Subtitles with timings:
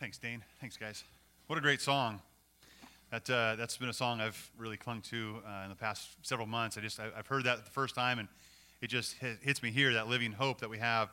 [0.00, 0.44] Thanks, Dane.
[0.60, 1.02] Thanks, guys.
[1.48, 2.20] What a great song.
[3.10, 6.46] That, uh, that's been a song I've really clung to uh, in the past several
[6.46, 6.78] months.
[6.78, 8.28] I just, I, have heard that the first time, and
[8.80, 11.08] it just hit, hits me here, that living hope that we have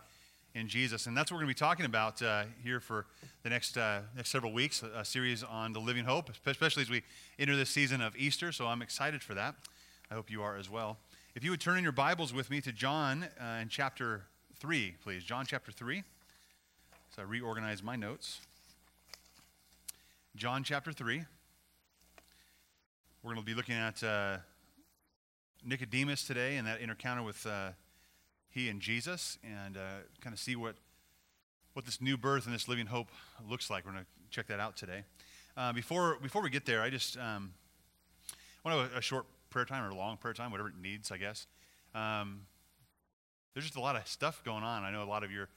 [0.54, 1.08] in Jesus.
[1.08, 3.08] And that's what we're going to be talking about uh, here for
[3.42, 6.90] the next, uh, next several weeks, a, a series on the living hope, especially as
[6.92, 7.02] we
[7.40, 8.52] enter this season of Easter.
[8.52, 9.56] So I'm excited for that.
[10.12, 10.97] I hope you are as well.
[11.33, 14.26] If you would turn in your Bibles with me to John uh, in chapter
[14.60, 15.24] 3, please.
[15.24, 16.04] John chapter 3.
[17.16, 18.41] So I reorganize my notes.
[20.35, 21.23] John chapter 3.
[23.23, 24.38] We're going to be looking at uh,
[25.63, 27.70] Nicodemus today and that encounter with uh,
[28.49, 30.75] he and Jesus and uh, kind of see what,
[31.71, 33.08] what this new birth and this living hope
[33.49, 33.85] looks like.
[33.85, 35.05] We're going to check that out today.
[35.55, 37.53] Uh, before, before we get there, I just um,
[38.66, 41.17] want a, a, short prayer time or a long prayer time, whatever it needs, I
[41.17, 41.47] guess.
[41.94, 42.41] Um,
[43.53, 44.83] there's just a lot of stuff going on.
[44.83, 45.47] I know a lot of your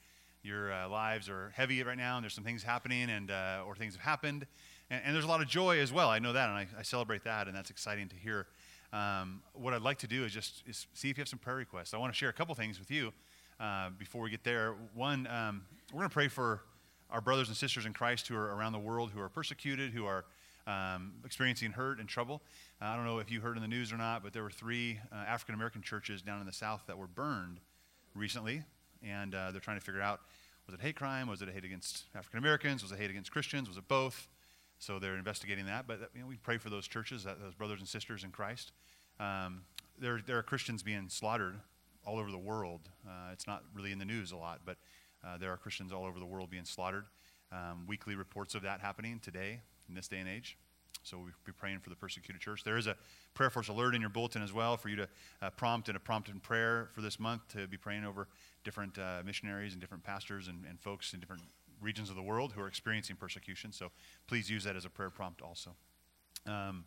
[0.43, 3.75] your uh, lives are heavy right now, and there's some things happening, and uh, or
[3.75, 4.45] things have happened,
[4.89, 6.09] and, and, there's a lot of joy as well.
[6.09, 8.47] I know that, and I, I celebrate that, and that's exciting to hear.
[8.91, 11.57] Um, what I'd like to do is just is see if you have some prayer
[11.57, 11.93] requests.
[11.93, 13.11] I want to share a couple things with you
[13.59, 14.75] uh, before we get there.
[14.95, 16.61] One, um, we're going to pray for
[17.11, 20.05] our brothers and sisters in Christ who are around the world who are persecuted, who
[20.05, 20.25] are
[20.67, 22.41] um, experiencing hurt and trouble.
[22.81, 24.51] Uh, I don't know if you heard in the news or not, but there were
[24.51, 27.59] three uh, African American churches down in the South that were burned
[28.15, 28.63] recently,
[29.03, 30.21] and uh, they're trying to figure out
[30.69, 31.27] was it hate crime?
[31.27, 32.83] Was it a hate against African Americans?
[32.83, 33.67] Was it hate against Christians?
[33.67, 34.27] Was it both?
[34.77, 35.87] So they're investigating that.
[35.87, 38.71] But you know, we pray for those churches, those brothers and sisters in Christ.
[39.19, 39.63] Um,
[39.99, 41.55] there, there are Christians being slaughtered
[42.05, 42.81] all over the world.
[43.03, 44.77] Uh, it's not really in the news a lot, but
[45.25, 47.05] uh, there are Christians all over the world being slaughtered.
[47.51, 50.55] Um, weekly reports of that happening today in this day and age.
[51.03, 52.63] So we'll be praying for the persecuted church.
[52.63, 52.95] There is a
[53.33, 55.07] prayer force alert in your bulletin as well for you to
[55.41, 58.27] uh, prompt and a prompt in prayer for this month to be praying over
[58.63, 61.41] different uh, missionaries and different pastors and, and folks in different
[61.81, 63.71] regions of the world who are experiencing persecution.
[63.71, 63.91] So
[64.27, 65.71] please use that as a prayer prompt also.
[66.45, 66.85] Um,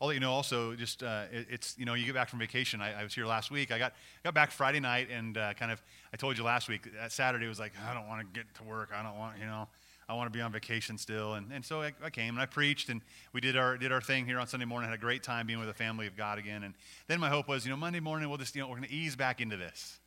[0.00, 2.38] I'll let you know also, just uh, it, it's, you know, you get back from
[2.38, 2.80] vacation.
[2.80, 3.72] I, I, was here last week.
[3.72, 6.88] I got, got back Friday night and uh, kind of, I told you last week,
[6.94, 8.90] that Saturday was like, I don't want to get to work.
[8.94, 9.66] I don't want, you know,
[10.08, 11.34] I want to be on vacation still.
[11.34, 13.02] And, and so I, I, came and I preached and
[13.34, 14.88] we did our, did our thing here on Sunday morning.
[14.88, 16.62] I Had a great time being with the family of God again.
[16.62, 16.74] And
[17.08, 18.94] then my hope was, you know, Monday morning we'll just, you know, we're going to
[18.94, 19.98] ease back into this.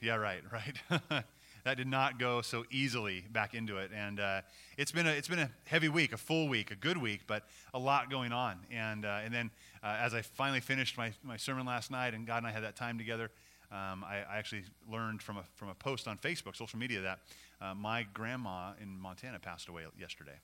[0.00, 1.24] Yeah, right, right.
[1.64, 3.92] that did not go so easily back into it.
[3.94, 4.40] And uh,
[4.76, 7.44] it's, been a, it's been a heavy week, a full week, a good week, but
[7.72, 8.58] a lot going on.
[8.72, 9.50] And, uh, and then
[9.84, 12.64] uh, as I finally finished my, my sermon last night and God and I had
[12.64, 13.30] that time together,
[13.70, 17.18] um, I, I, actually learned from a, from a post on Facebook, social media, that
[17.60, 20.38] uh, my grandma in Montana passed away yesterday.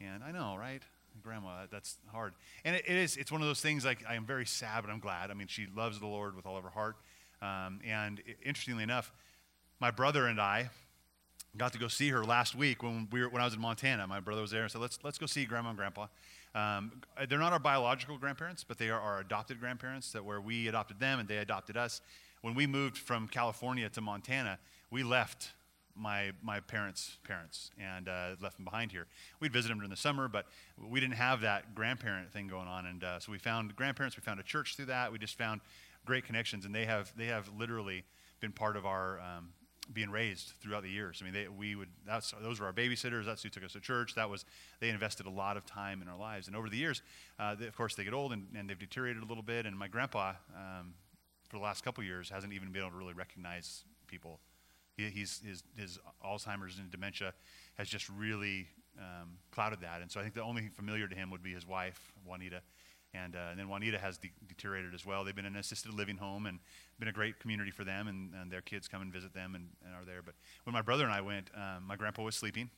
[0.00, 0.82] And I know, right?
[1.22, 2.32] grandma that's hard
[2.64, 4.90] and it, it is it's one of those things like i am very sad but
[4.90, 6.96] i'm glad i mean she loves the lord with all of her heart
[7.40, 9.12] um, and interestingly enough
[9.80, 10.70] my brother and I
[11.56, 14.06] got to go see her last week when, we were, when I was in Montana.
[14.06, 16.06] My brother was there and said, let's, let's go see grandma and grandpa.
[16.54, 20.68] Um, they're not our biological grandparents, but they are our adopted grandparents that where we
[20.68, 22.00] adopted them and they adopted us.
[22.42, 24.58] When we moved from California to Montana,
[24.90, 25.52] we left
[25.96, 29.06] my, my parents' parents and uh, left them behind here.
[29.40, 30.46] We'd visit them during the summer, but
[30.90, 32.86] we didn't have that grandparent thing going on.
[32.86, 35.12] And uh, so we found grandparents, we found a church through that.
[35.12, 35.60] We just found
[36.04, 38.04] great connections, and they have, they have literally
[38.40, 39.50] been part of our um,
[39.92, 41.18] being raised throughout the years.
[41.20, 43.26] I mean, they, we would that's those were our babysitters.
[43.26, 44.14] That's who took us to church.
[44.14, 44.44] That was
[44.80, 46.46] they invested a lot of time in our lives.
[46.46, 47.02] And over the years,
[47.38, 49.66] uh, they, of course, they get old and, and, they've deteriorated a little bit.
[49.66, 50.94] And my grandpa, um,
[51.48, 54.40] for the last couple years, hasn't even been able to really recognize people.
[54.96, 57.34] He, he's his his Alzheimer's and dementia
[57.74, 58.68] has just really
[58.98, 60.00] um, clouded that.
[60.00, 62.60] And so I think the only thing familiar to him would be his wife, Juanita.
[63.14, 65.24] And, uh, and then Juanita has de- deteriorated as well.
[65.24, 66.58] They've been in an assisted living home and
[66.98, 69.68] been a great community for them, and, and their kids come and visit them and,
[69.84, 70.20] and, are there.
[70.20, 70.34] But
[70.64, 72.70] when my brother and I went, um, my grandpa was sleeping,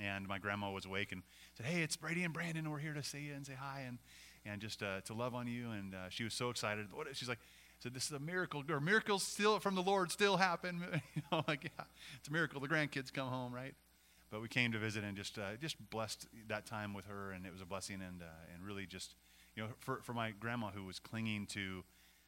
[0.00, 1.22] and my grandma was awake and
[1.56, 2.68] said, Hey, it's Brady and Brandon.
[2.68, 3.98] We're here to see you and say hi and,
[4.44, 5.70] and just uh, to love on you.
[5.70, 6.88] And uh, she was so excited.
[7.12, 7.38] She's like,
[7.80, 8.62] said, This is a miracle.
[8.68, 10.82] Or miracles still from the Lord still happen.
[11.14, 11.84] you know, like, yeah,
[12.18, 12.60] it's a miracle.
[12.60, 13.74] The grandkids come home, right?
[14.30, 17.46] But we came to visit and just, uh, just blessed that time with her, and
[17.46, 19.14] it was a blessing and, uh, and really just
[19.56, 21.84] you know, for, for my grandma who was clinging to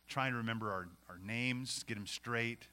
[0.08, 2.68] trying to remember our, our names, get them straight,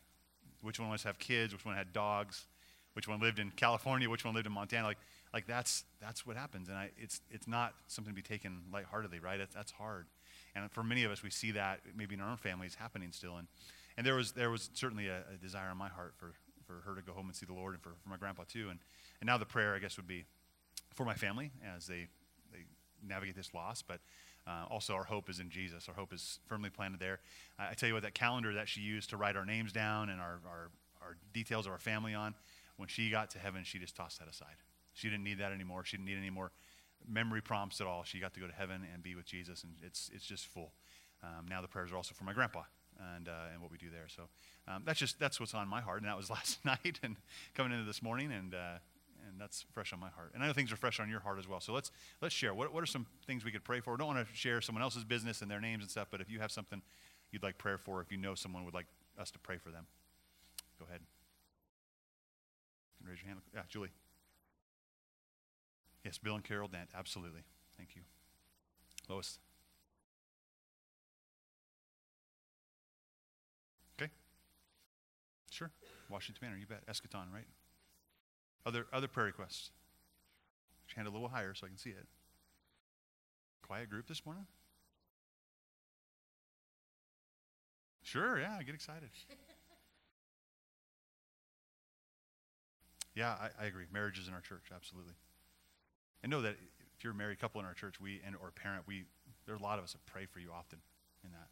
[0.61, 2.45] which one us have kids, which one had dogs,
[2.93, 4.85] which one lived in California, which one lived in Montana.
[4.85, 4.99] Like,
[5.33, 6.69] like that's, that's what happens.
[6.69, 9.39] And I, it's, it's not something to be taken lightheartedly, right?
[9.53, 10.05] That's hard.
[10.55, 13.37] And for many of us, we see that maybe in our own families happening still.
[13.37, 13.47] And,
[13.97, 16.33] and there, was, there was certainly a, a desire in my heart for,
[16.65, 18.69] for her to go home and see the Lord and for, for my grandpa too.
[18.69, 18.79] And,
[19.19, 20.25] and now the prayer, I guess, would be
[20.93, 22.07] for my family as they,
[22.51, 22.65] they
[23.07, 23.99] navigate this loss, but
[24.45, 25.87] uh, also, our hope is in Jesus.
[25.87, 27.19] Our hope is firmly planted there.
[27.57, 30.09] Uh, I tell you what, that calendar that she used to write our names down
[30.09, 30.69] and our, our,
[31.01, 32.35] our details of our family on,
[32.75, 34.55] when she got to heaven, she just tossed that aside.
[34.93, 35.85] She didn't need that anymore.
[35.85, 36.51] She didn't need any more
[37.07, 38.03] memory prompts at all.
[38.03, 40.71] She got to go to heaven and be with Jesus, and it's, it's just full.
[41.23, 42.63] Um, now the prayers are also for my grandpa
[43.15, 44.07] and, uh, and what we do there.
[44.07, 44.23] So
[44.67, 47.15] um, that's just that's what's on my heart, and that was last night and
[47.53, 48.77] coming into this morning, and uh,
[49.27, 50.31] and that's fresh on my heart.
[50.33, 51.59] And I know things are fresh on your heart as well.
[51.59, 51.91] So let's
[52.21, 52.53] let's share.
[52.53, 53.91] What what are some things we could pray for?
[53.91, 56.29] We don't want to share someone else's business and their names and stuff, but if
[56.29, 56.81] you have something
[57.31, 58.87] you'd like prayer for, if you know someone would like
[59.19, 59.85] us to pray for them,
[60.79, 61.01] go ahead.
[63.07, 63.41] Raise your hand.
[63.53, 63.91] Yeah, Julie.
[66.03, 66.89] Yes, Bill and Carol Dent.
[66.95, 67.41] Absolutely.
[67.77, 68.01] Thank you.
[69.09, 69.39] Lois.
[73.99, 74.11] Okay.
[75.49, 75.71] Sure.
[76.09, 76.85] Washington Manor, you bet.
[76.87, 77.47] Eschaton, right?
[78.65, 79.71] Other other prayer requests.
[80.85, 82.07] Put your hand a little higher so I can see it.
[83.61, 84.45] Quiet group this morning?
[88.01, 89.09] Sure, yeah, get excited.
[93.15, 93.85] Yeah, I, I agree.
[93.93, 95.13] Marriage is in our church, absolutely.
[96.23, 96.55] And know that
[96.97, 99.03] if you're a married couple in our church, we and or parent, we
[99.45, 100.79] there are a lot of us that pray for you often
[101.23, 101.47] in that.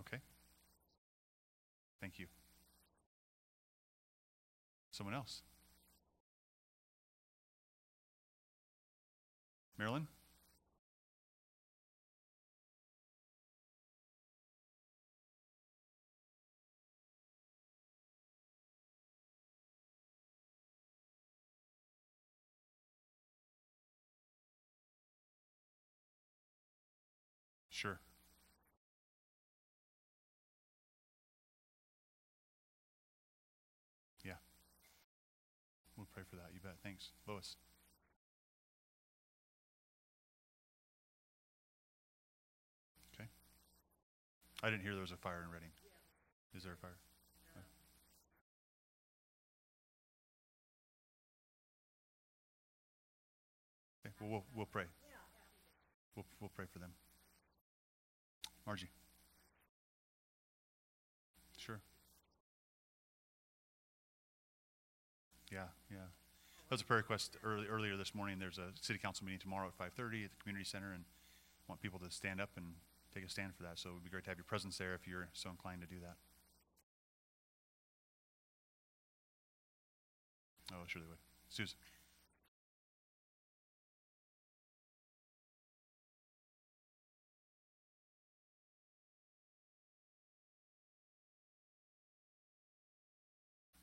[0.00, 0.22] Okay.
[2.00, 2.26] Thank you.
[4.92, 5.42] Someone else.
[9.76, 10.06] Marilyn?
[36.84, 37.10] Thanks.
[37.26, 37.56] Lois.
[43.14, 43.28] Okay.
[44.62, 45.70] I didn't hear there was a fire in Redding.
[46.54, 46.98] Is there a fire?
[54.20, 54.84] Well, we'll, we'll pray.
[56.14, 56.90] We'll, we'll pray for them.
[58.66, 58.88] Margie.
[61.56, 61.80] Sure.
[65.52, 66.03] Yeah, yeah.
[66.68, 68.38] That was a prayer request early, earlier this morning.
[68.38, 71.80] There's a city council meeting tomorrow at 5:30 at the community center, and I want
[71.82, 72.74] people to stand up and
[73.14, 73.78] take a stand for that.
[73.78, 75.86] So it would be great to have your presence there if you're so inclined to
[75.86, 76.16] do that.
[80.72, 81.18] Oh, sure they would.
[81.48, 81.76] Susan.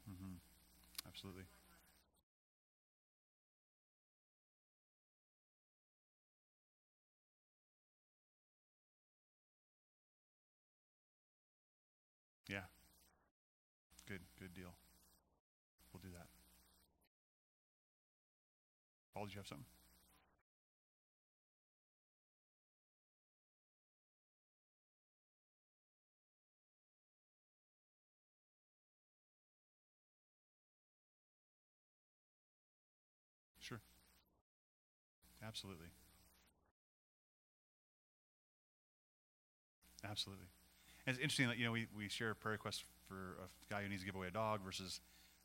[0.05, 0.37] hmm
[1.07, 1.45] Absolutely.
[19.21, 19.65] Paul, did you have something?
[33.59, 33.81] Sure.
[35.45, 35.87] Absolutely.
[40.03, 40.45] Absolutely.
[41.05, 43.89] And it's interesting that, you know, we, we share prayer requests for a guy who
[43.89, 44.99] needs to give away a dog versus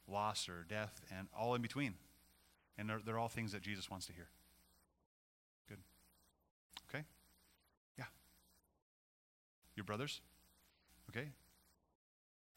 [0.09, 1.95] loss or death and all in between.
[2.79, 4.29] And they're, they're all things that Jesus wants to hear.
[5.69, 5.79] Good.
[6.89, 7.05] Okay?
[7.99, 8.05] Yeah.
[9.75, 10.21] Your brothers?
[11.11, 11.29] Okay?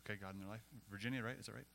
[0.05, 0.61] Okay, God in their life.
[0.89, 1.38] Virginia, right?
[1.39, 1.67] Is that right?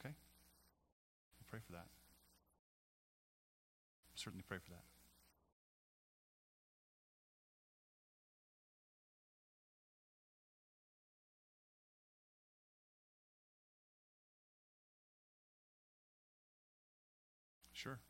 [0.00, 0.14] Okay.
[1.38, 1.86] We'll pray for that.
[4.14, 4.95] Certainly pray for that.
[17.86, 18.00] Sure.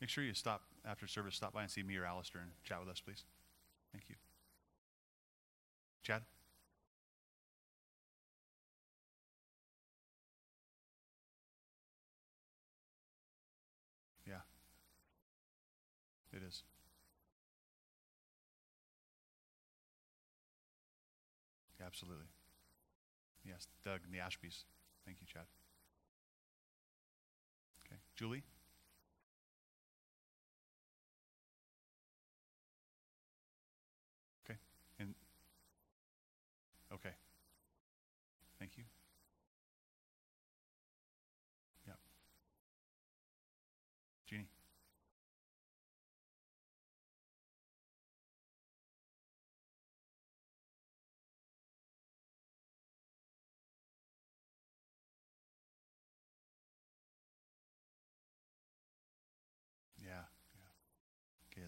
[0.00, 2.80] Make sure you stop after service, stop by and see me or Alistair and chat
[2.80, 3.22] with us, please.
[3.92, 4.16] Thank you.
[6.02, 6.22] Chad?
[14.26, 14.40] Yeah.
[16.32, 16.64] It is.
[21.80, 22.26] Absolutely.
[23.44, 24.64] Yes, Doug and the Ashbys.
[25.06, 25.44] Thank you, Chad.
[28.20, 28.42] Julie?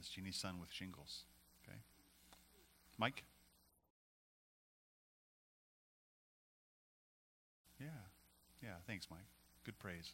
[0.02, 0.08] Is.
[0.08, 1.24] Jeannie's son with shingles.
[1.64, 1.78] Okay.
[2.98, 3.24] Mike?
[7.80, 7.86] Yeah.
[8.62, 8.74] Yeah.
[8.86, 9.26] Thanks, Mike.
[9.64, 10.12] Good praise.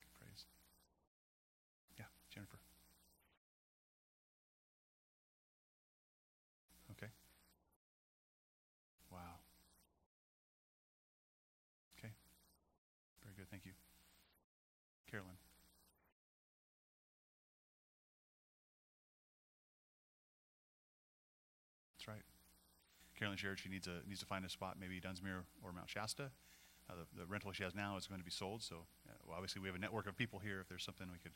[0.00, 0.44] Good praise.
[1.98, 2.58] Yeah, Jennifer.
[6.92, 7.10] Okay.
[9.10, 9.18] Wow.
[11.98, 12.12] Okay.
[13.22, 13.50] Very good.
[13.50, 13.72] Thank you.
[15.10, 15.36] Carolyn.
[22.02, 22.24] That's right.
[23.22, 26.32] Carolyn shared she needs a needs to find a spot, maybe Dunsmuir or Mount Shasta.
[26.90, 28.82] Uh, the, the, rental she has now is going to be sold, so
[29.24, 30.58] well, obviously we have a network of people here.
[30.60, 31.30] If there's something we could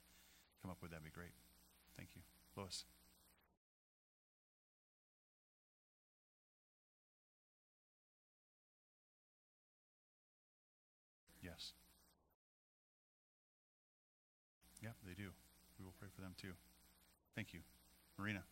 [0.63, 1.31] come up with, that'd be great.
[1.97, 2.23] Thank you,
[2.57, 2.87] Lois.
[11.41, 11.73] Yes.
[14.83, 15.31] Yep, they do.
[15.79, 16.55] We will pray for them too.
[17.37, 17.61] Thank you,
[18.19, 18.43] Marina.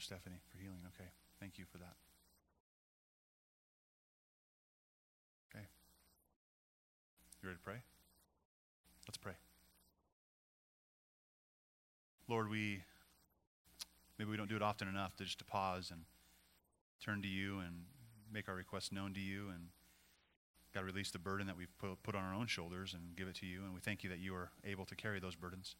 [0.00, 0.80] For Stephanie, for healing.
[0.94, 1.08] Okay,
[1.40, 1.94] thank you for that.
[5.50, 5.64] Okay.
[7.42, 7.82] You ready to pray?
[9.06, 9.34] Let's pray.
[12.28, 12.82] Lord, we
[14.18, 16.02] maybe we don't do it often enough to just to pause and
[17.04, 17.84] turn to you and
[18.32, 19.68] make our requests known to you and
[20.72, 23.34] God, release the burden that we've put, put on our own shoulders and give it
[23.36, 23.64] to you.
[23.64, 25.74] And we thank you that you are able to carry those burdens.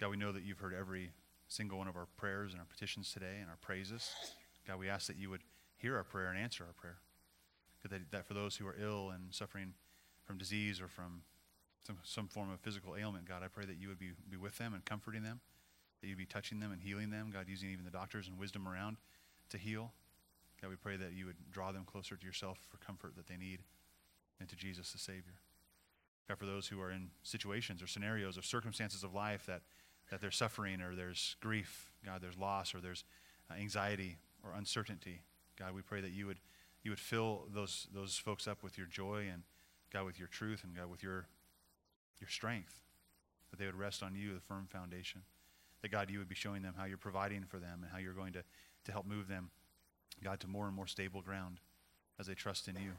[0.00, 1.12] God, we know that you've heard every
[1.52, 4.10] single one of our prayers and our petitions today and our praises.
[4.66, 5.42] God, we ask that you would
[5.76, 6.96] hear our prayer and answer our prayer.
[7.82, 9.74] God, that, that for those who are ill and suffering
[10.24, 11.22] from disease or from
[11.86, 14.56] some, some form of physical ailment, God, I pray that you would be, be with
[14.56, 15.40] them and comforting them,
[16.00, 18.66] that you'd be touching them and healing them, God, using even the doctors and wisdom
[18.66, 18.96] around
[19.50, 19.92] to heal.
[20.60, 23.36] God, we pray that you would draw them closer to yourself for comfort that they
[23.36, 23.60] need
[24.40, 25.34] and to Jesus the Savior.
[26.28, 29.62] God, for those who are in situations or scenarios or circumstances of life that,
[30.10, 33.04] that they're suffering or there's grief, God, there's loss or there's
[33.50, 35.22] uh, anxiety or uncertainty,
[35.58, 36.38] God, we pray that you would,
[36.82, 39.42] you would fill those, those folks up with your joy and,
[39.92, 41.26] God, with your truth and, God, with your,
[42.20, 42.82] your strength,
[43.50, 45.22] that they would rest on you, the firm foundation.
[45.82, 48.12] That, God, you would be showing them how you're providing for them and how you're
[48.12, 48.42] going to,
[48.84, 49.50] to help move them,
[50.22, 51.60] God, to more and more stable ground
[52.18, 52.92] as they trust in you.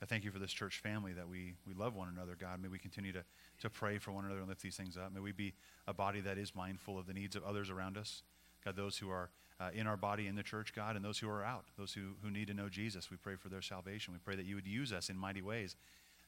[0.00, 2.60] God, thank you for this church family that we, we love one another, God.
[2.60, 3.24] May we continue to,
[3.60, 5.12] to pray for one another and lift these things up.
[5.12, 5.54] May we be
[5.86, 8.22] a body that is mindful of the needs of others around us.
[8.64, 11.30] God, those who are uh, in our body in the church, God, and those who
[11.30, 14.12] are out, those who, who need to know Jesus, we pray for their salvation.
[14.12, 15.76] We pray that you would use us in mighty ways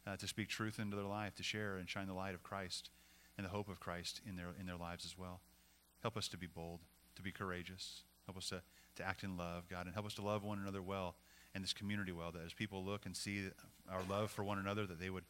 [0.06, 2.88] uh, to speak truth into their life, to share and shine the light of Christ
[3.36, 5.40] and the hope of Christ in their, in their lives as well.
[6.00, 6.80] Help us to be bold,
[7.16, 8.02] to be courageous.
[8.24, 8.62] Help us to,
[8.96, 11.16] to act in love, God, and help us to love one another well
[11.54, 13.48] and this community well, that as people look and see
[13.90, 15.24] our love for one another, that they would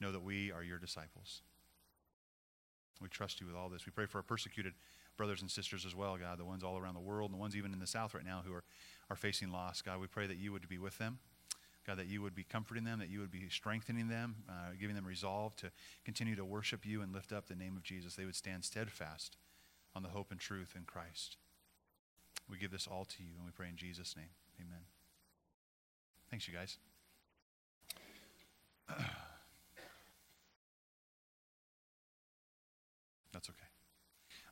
[0.00, 1.42] know that we are your disciples.
[3.00, 3.86] We trust you with all this.
[3.86, 4.74] We pray for our persecuted
[5.16, 7.56] brothers and sisters as well, God, the ones all around the world and the ones
[7.56, 8.64] even in the South right now who are,
[9.10, 9.82] are facing loss.
[9.82, 11.18] God, we pray that you would be with them.
[11.86, 14.94] God, that you would be comforting them, that you would be strengthening them, uh, giving
[14.94, 15.70] them resolve to
[16.04, 18.14] continue to worship you and lift up the name of Jesus.
[18.14, 19.36] They would stand steadfast
[19.94, 21.36] on the hope and truth in Christ.
[22.48, 24.30] We give this all to you, and we pray in Jesus' name.
[24.60, 24.91] Amen.
[26.32, 26.78] Thanks, you guys.
[33.34, 33.58] That's okay.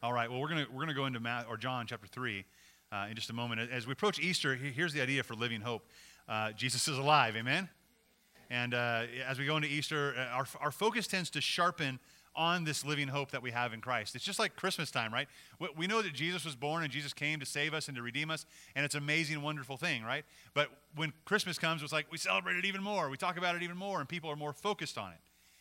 [0.02, 0.30] All right.
[0.30, 2.44] Well, we're gonna we're gonna go into Matt or John chapter three
[2.92, 3.70] uh, in just a moment.
[3.72, 5.88] As we approach Easter, here's the idea for living hope.
[6.28, 7.34] Uh, Jesus is alive.
[7.34, 7.66] Amen.
[8.50, 11.98] And uh, as we go into Easter, uh, our our focus tends to sharpen
[12.36, 14.14] on this living hope that we have in Christ.
[14.14, 15.28] It's just like Christmas time, right?
[15.76, 18.30] We know that Jesus was born and Jesus came to save us and to redeem
[18.30, 20.24] us, and it's an amazing, wonderful thing, right?
[20.54, 23.10] But when Christmas comes, it's like we celebrate it even more.
[23.10, 25.18] We talk about it even more, and people are more focused on it.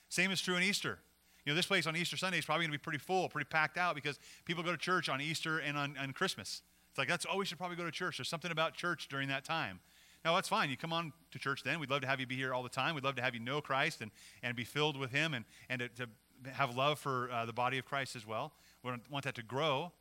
[0.09, 0.99] Same is true in Easter.
[1.45, 3.47] You know, this place on Easter Sunday is probably going to be pretty full, pretty
[3.47, 6.61] packed out because people go to church on Easter and on, on Christmas.
[6.89, 8.17] It's like, that's, oh, we should probably go to church.
[8.17, 9.79] There's something about church during that time.
[10.25, 10.69] Now, that's fine.
[10.69, 11.79] You come on to church then.
[11.79, 12.93] We'd love to have you be here all the time.
[12.93, 14.11] We'd love to have you know Christ and,
[14.43, 16.09] and be filled with Him and, and to, to
[16.51, 18.53] have love for uh, the body of Christ as well.
[18.83, 19.91] We don't want that to grow,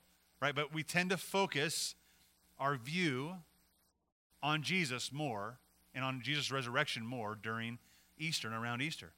[0.41, 0.55] right?
[0.55, 1.95] But we tend to focus
[2.59, 3.35] our view
[4.43, 5.59] on Jesus more
[5.95, 7.79] and on Jesus' resurrection more during
[8.19, 9.13] Easter and around Easter.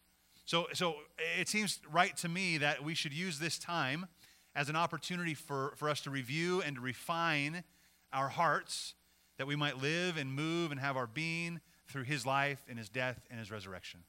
[0.44, 0.96] So, so
[1.38, 4.06] it seems right to me that we should use this time
[4.54, 7.62] as an opportunity for, for us to review and to refine
[8.12, 8.94] our hearts
[9.38, 12.88] that we might live and move and have our being through his life and his
[12.88, 14.00] death and his resurrection.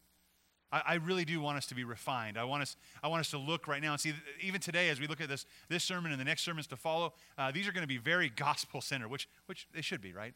[0.71, 2.37] I, I, really do want us to be refined.
[2.37, 4.99] I want us, I want us to look right now and see, even today, as
[4.99, 7.71] we look at this, this sermon and the next sermons to follow, uh, these are
[7.71, 10.33] going to be very gospel centered, which, which they should be, right?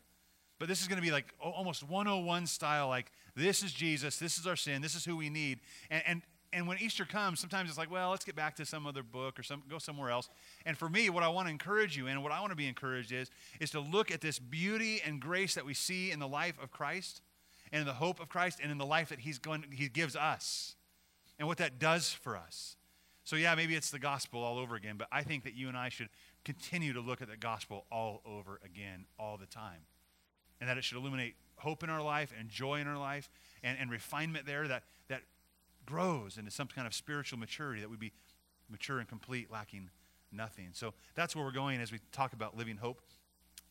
[0.60, 4.38] But this is going to be like almost 101 style, like this is Jesus, this
[4.38, 5.60] is our sin, this is who we need.
[5.90, 6.22] And, and,
[6.54, 9.38] and when Easter comes, sometimes it's like, well, let's get back to some other book
[9.38, 10.30] or some, go somewhere else.
[10.66, 12.68] And for me, what I want to encourage you and what I want to be
[12.68, 16.28] encouraged is, is to look at this beauty and grace that we see in the
[16.28, 17.22] life of Christ
[17.72, 20.16] and in the hope of Christ and in the life that he's going, he gives
[20.16, 20.76] us
[21.38, 22.78] and what that does for us.
[23.24, 25.76] So, yeah, maybe it's the gospel all over again, but I think that you and
[25.76, 26.10] I should
[26.44, 29.82] continue to look at the gospel all over again all the time.
[30.62, 33.30] And that it should illuminate hope in our life and joy in our life
[33.64, 35.24] and, and refinement there that, that
[35.86, 38.14] grows into some kind of spiritual maturity, that we be
[38.70, 39.90] mature and complete, lacking
[40.32, 40.70] nothing.
[40.74, 43.02] So that's where we're going as we talk about living hope.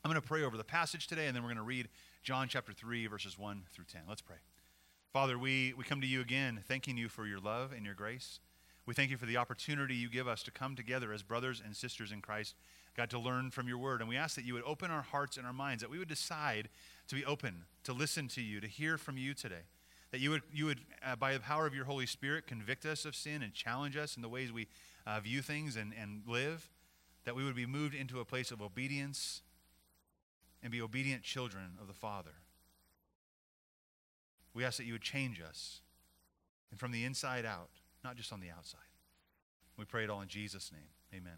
[0.05, 1.89] I'm going to pray over the passage today, and then we're going to read
[2.23, 4.03] John chapter 3, verses 1 through 10.
[4.07, 4.37] Let's pray.
[5.15, 8.39] Father, we, we come to you again, thanking you for your love and your grace.
[8.85, 11.75] We thank you for the opportunity you give us to come together as brothers and
[11.75, 12.55] sisters in Christ,
[12.95, 14.01] God, to learn from your word.
[14.01, 16.09] And we ask that you would open our hearts and our minds, that we would
[16.09, 16.69] decide
[17.09, 19.65] to be open, to listen to you, to hear from you today.
[20.11, 23.07] That you would, you would uh, by the power of your Holy Spirit, convict us
[23.07, 24.69] of sin and challenge us in the ways we
[25.07, 26.69] uh, view things and, and live.
[27.25, 29.41] That we would be moved into a place of obedience
[30.65, 32.33] and be obedient children of the Father.
[34.55, 35.83] We ask that you would change us
[36.71, 37.69] and from the inside out,
[38.03, 38.81] not just on the outside.
[39.77, 40.89] We pray it all in Jesus' name.
[41.21, 41.37] Amen.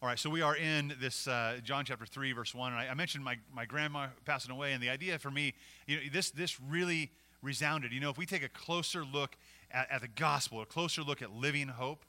[0.00, 2.72] All right, so we are in this uh, John chapter 3, verse 1.
[2.72, 5.54] And I, I, mentioned my, my grandma passing away, and the idea for me,
[5.86, 7.10] you know, this, this really
[7.42, 7.92] resounded.
[7.92, 9.36] You know, if we take a closer look
[9.70, 12.04] at, at the gospel, a closer look at living hope,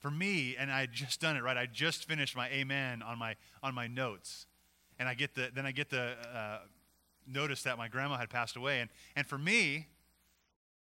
[0.00, 1.56] for me, and I had just done it, right?
[1.56, 4.46] I just finished my amen on my, on my notes.
[4.98, 6.58] And I get the, then I get the uh,
[7.26, 8.80] notice that my grandma had passed away.
[8.80, 9.86] And, and for me,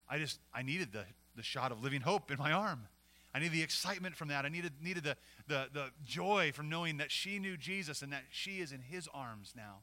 [0.08, 1.04] I just, I needed the,
[1.36, 2.88] the shot of living hope in my arm.
[3.32, 4.44] I needed the excitement from that.
[4.44, 5.16] I needed, needed the,
[5.46, 9.08] the, the joy from knowing that she knew Jesus and that she is in his
[9.14, 9.80] arms now.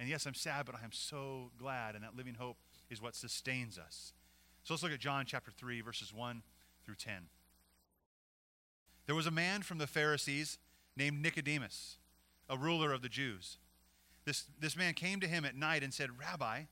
[0.00, 1.96] And yes, I'm sad, but I am so glad.
[1.96, 2.56] And that living hope
[2.88, 4.12] is what sustains us.
[4.62, 6.42] So let's look at John chapter 3, verses 1
[6.84, 7.14] through 10.
[9.08, 10.58] There was a man from the Pharisees
[10.94, 11.96] named Nicodemus,
[12.46, 13.56] a ruler of the Jews.
[14.26, 16.64] This, this man came to him at night and said, Rabbi,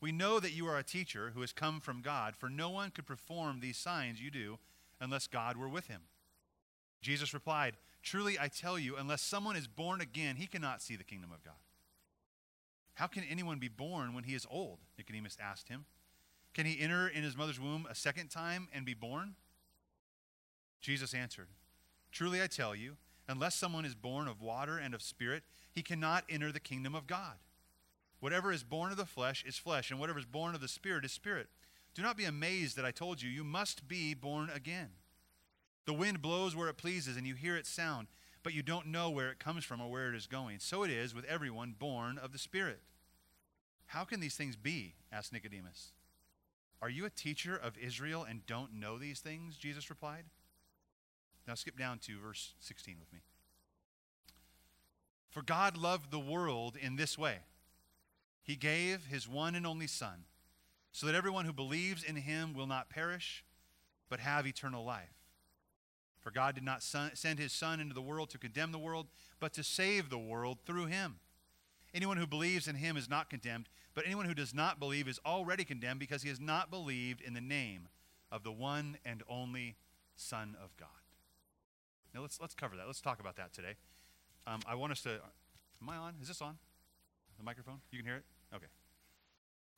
[0.00, 2.92] we know that you are a teacher who has come from God, for no one
[2.92, 4.58] could perform these signs you do
[5.02, 6.00] unless God were with him.
[7.02, 11.04] Jesus replied, Truly I tell you, unless someone is born again, he cannot see the
[11.04, 11.60] kingdom of God.
[12.94, 14.78] How can anyone be born when he is old?
[14.96, 15.84] Nicodemus asked him.
[16.54, 19.34] Can he enter in his mother's womb a second time and be born?
[20.80, 21.48] Jesus answered,
[22.12, 22.96] Truly I tell you,
[23.28, 25.42] unless someone is born of water and of spirit,
[25.72, 27.34] he cannot enter the kingdom of God.
[28.20, 31.04] Whatever is born of the flesh is flesh, and whatever is born of the spirit
[31.04, 31.48] is spirit.
[31.94, 34.90] Do not be amazed that I told you, you must be born again.
[35.84, 38.08] The wind blows where it pleases, and you hear its sound,
[38.42, 40.58] but you don't know where it comes from or where it is going.
[40.58, 42.80] So it is with everyone born of the Spirit.
[43.86, 44.94] How can these things be?
[45.12, 45.92] asked Nicodemus.
[46.82, 49.56] Are you a teacher of Israel and don't know these things?
[49.56, 50.24] Jesus replied.
[51.46, 53.20] Now skip down to verse 16 with me.
[55.30, 57.38] For God loved the world in this way
[58.42, 60.24] He gave His one and only Son,
[60.92, 63.44] so that everyone who believes in Him will not perish,
[64.08, 65.14] but have eternal life.
[66.20, 69.06] For God did not son, send His Son into the world to condemn the world,
[69.38, 71.16] but to save the world through Him.
[71.94, 75.18] Anyone who believes in Him is not condemned, but anyone who does not believe is
[75.24, 77.88] already condemned because he has not believed in the name
[78.30, 79.76] of the one and only
[80.16, 81.05] Son of God.
[82.16, 82.86] Now let's let's cover that.
[82.86, 83.74] Let's talk about that today.
[84.46, 85.10] Um, I want us to.
[85.82, 86.14] Am I on?
[86.22, 86.56] Is this on?
[87.36, 87.80] The microphone?
[87.90, 88.24] You can hear it.
[88.54, 88.64] Okay.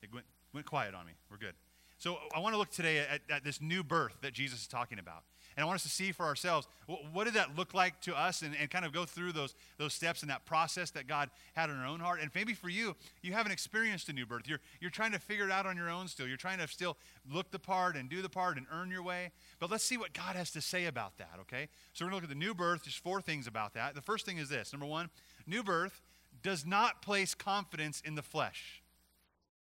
[0.01, 1.11] It went went quiet on me.
[1.29, 1.55] We're good.
[1.97, 4.99] So I want to look today at, at this new birth that Jesus is talking
[4.99, 5.23] about.
[5.59, 6.69] And I want us to see for ourselves
[7.11, 9.93] what did that look like to us and, and kind of go through those, those
[9.93, 12.21] steps and that process that God had in our own heart.
[12.21, 14.43] And maybe for you, you haven't experienced a new birth.
[14.47, 16.29] You're, you're trying to figure it out on your own still.
[16.29, 16.95] You're trying to still
[17.29, 19.31] look the part and do the part and earn your way.
[19.59, 21.67] But let's see what God has to say about that, okay?
[21.91, 22.85] So we're going to look at the new birth.
[22.85, 23.95] There's four things about that.
[23.95, 25.09] The first thing is this number one,
[25.45, 26.01] new birth
[26.41, 28.81] does not place confidence in the flesh.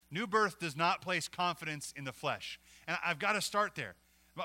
[0.10, 2.60] New birth does not place confidence in the flesh.
[2.88, 3.94] And I've got to start there.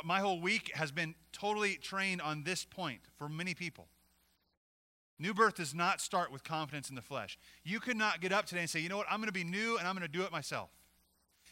[0.05, 3.89] My whole week has been totally trained on this point for many people.
[5.19, 7.39] New birth does not start with confidence in the flesh.
[7.65, 9.45] You could not get up today and say, you know what, I'm going to be
[9.45, 10.71] new and I'm going to do it myself.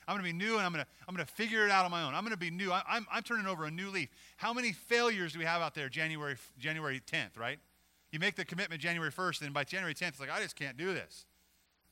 [0.06, 1.84] I'm going to be new and I'm going to, I'm going to figure it out
[1.84, 2.14] on my own.
[2.14, 2.70] I'm going to be new.
[2.72, 4.08] I'm, I'm turning over a new leaf.
[4.36, 7.58] How many failures do we have out there January, January 10th, right?
[8.12, 10.76] You make the commitment January 1st, and by January 10th, it's like, I just can't
[10.76, 11.26] do this.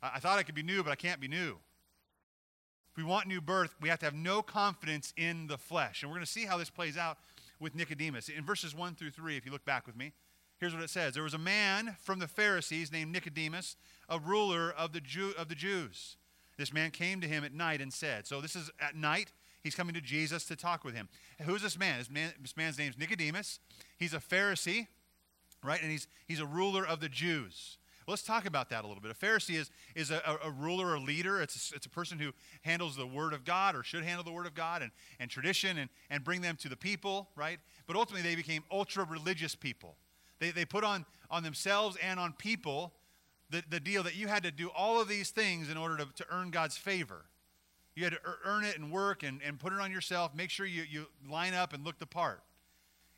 [0.00, 1.58] I, I thought I could be new, but I can't be new.
[2.94, 6.02] If we want new birth, we have to have no confidence in the flesh.
[6.02, 7.18] And we're going to see how this plays out
[7.58, 8.28] with Nicodemus.
[8.28, 10.12] In verses 1 through 3, if you look back with me,
[10.60, 13.74] here's what it says There was a man from the Pharisees named Nicodemus,
[14.08, 16.18] a ruler of the, Jew, of the Jews.
[16.56, 19.32] This man came to him at night and said, So this is at night.
[19.64, 21.08] He's coming to Jesus to talk with him.
[21.42, 21.98] Who's this man?
[21.98, 23.58] This, man, this man's name's Nicodemus.
[23.96, 24.86] He's a Pharisee,
[25.64, 25.82] right?
[25.82, 27.78] And he's, he's a ruler of the Jews.
[28.06, 29.10] Let's talk about that a little bit.
[29.10, 31.40] A Pharisee is, is a, a ruler, a leader.
[31.40, 34.32] It's a, it's a person who handles the Word of God or should handle the
[34.32, 37.58] Word of God and, and tradition and, and bring them to the people, right?
[37.86, 39.96] But ultimately, they became ultra religious people.
[40.38, 42.92] They, they put on, on themselves and on people
[43.50, 46.06] the, the deal that you had to do all of these things in order to,
[46.16, 47.24] to earn God's favor.
[47.94, 50.34] You had to earn it and work and, and put it on yourself.
[50.34, 52.42] Make sure you, you line up and look the part.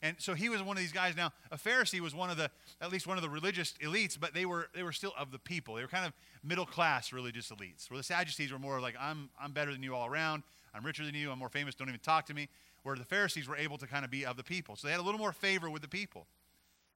[0.03, 1.17] And so he was one of these guys.
[1.17, 4.35] Now, a Pharisee was one of the, at least one of the religious elites, but
[4.35, 5.75] they were, they were still of the people.
[5.75, 6.13] They were kind of
[6.45, 7.91] middle class religious elites.
[7.91, 10.43] Where the Sadducees were more like, I'm, I'm better than you all around.
[10.75, 11.31] I'm richer than you.
[11.31, 11.75] I'm more famous.
[11.75, 12.49] Don't even talk to me.
[12.83, 14.77] Where the Pharisees were able to kind of be of the people.
[14.77, 16.27] So they had a little more favor with the people.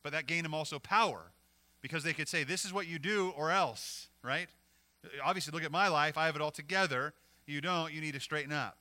[0.02, 1.32] But that gained them also power
[1.80, 4.48] because they could say, This is what you do or else, right?
[5.24, 6.16] Obviously, look at my life.
[6.16, 7.14] I have it all together.
[7.46, 7.92] You don't.
[7.92, 8.76] You need to straighten up.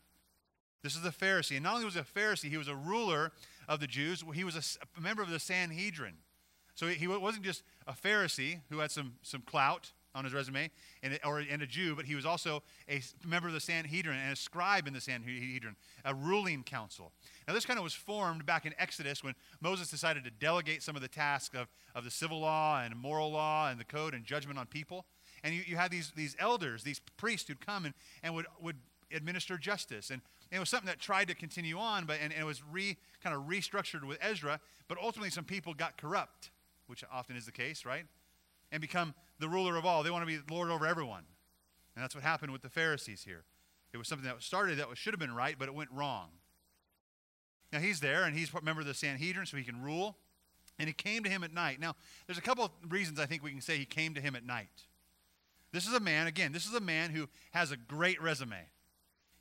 [0.83, 1.55] This is a Pharisee.
[1.55, 3.31] And not only was he a Pharisee, he was a ruler
[3.69, 4.23] of the Jews.
[4.33, 6.15] He was a, member of the Sanhedrin.
[6.75, 10.71] So he, wasn't just a Pharisee who had some, some clout on his resume
[11.03, 14.33] and, or, and a Jew, but he was also a member of the Sanhedrin and
[14.33, 17.11] a scribe in the Sanhedrin, a ruling council.
[17.47, 20.95] Now, this kind of was formed back in Exodus when Moses decided to delegate some
[20.95, 24.25] of the tasks of, of the civil law and moral law and the code and
[24.25, 25.05] judgment on people.
[25.43, 28.77] And you, you had these, these elders, these priests who'd come and, and would, would
[29.13, 30.09] administer justice.
[30.09, 32.97] And it was something that tried to continue on, but and, and it was re,
[33.23, 34.59] kind of restructured with Ezra.
[34.87, 36.49] But ultimately, some people got corrupt,
[36.87, 38.05] which often is the case, right?
[38.71, 40.03] And become the ruler of all.
[40.03, 41.23] They want to be Lord over everyone.
[41.95, 43.43] And that's what happened with the Pharisees here.
[43.93, 46.29] It was something that started that should have been right, but it went wrong.
[47.71, 50.17] Now he's there, and he's a member of the Sanhedrin, so he can rule.
[50.79, 51.79] And he came to him at night.
[51.79, 54.35] Now, there's a couple of reasons I think we can say he came to him
[54.35, 54.85] at night.
[55.71, 58.55] This is a man, again, this is a man who has a great resume.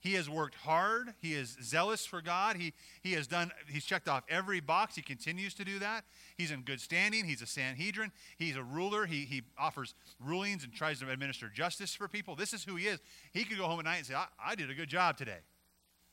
[0.00, 1.14] He has worked hard.
[1.20, 2.56] He is zealous for God.
[2.56, 4.94] He, he has done, he's checked off every box.
[4.94, 6.04] He continues to do that.
[6.36, 7.24] He's in good standing.
[7.24, 8.12] He's a Sanhedrin.
[8.36, 9.06] He's a ruler.
[9.06, 12.36] He, he offers rulings and tries to administer justice for people.
[12.36, 13.00] This is who he is.
[13.32, 15.38] He could go home at night and say, I, I did a good job today.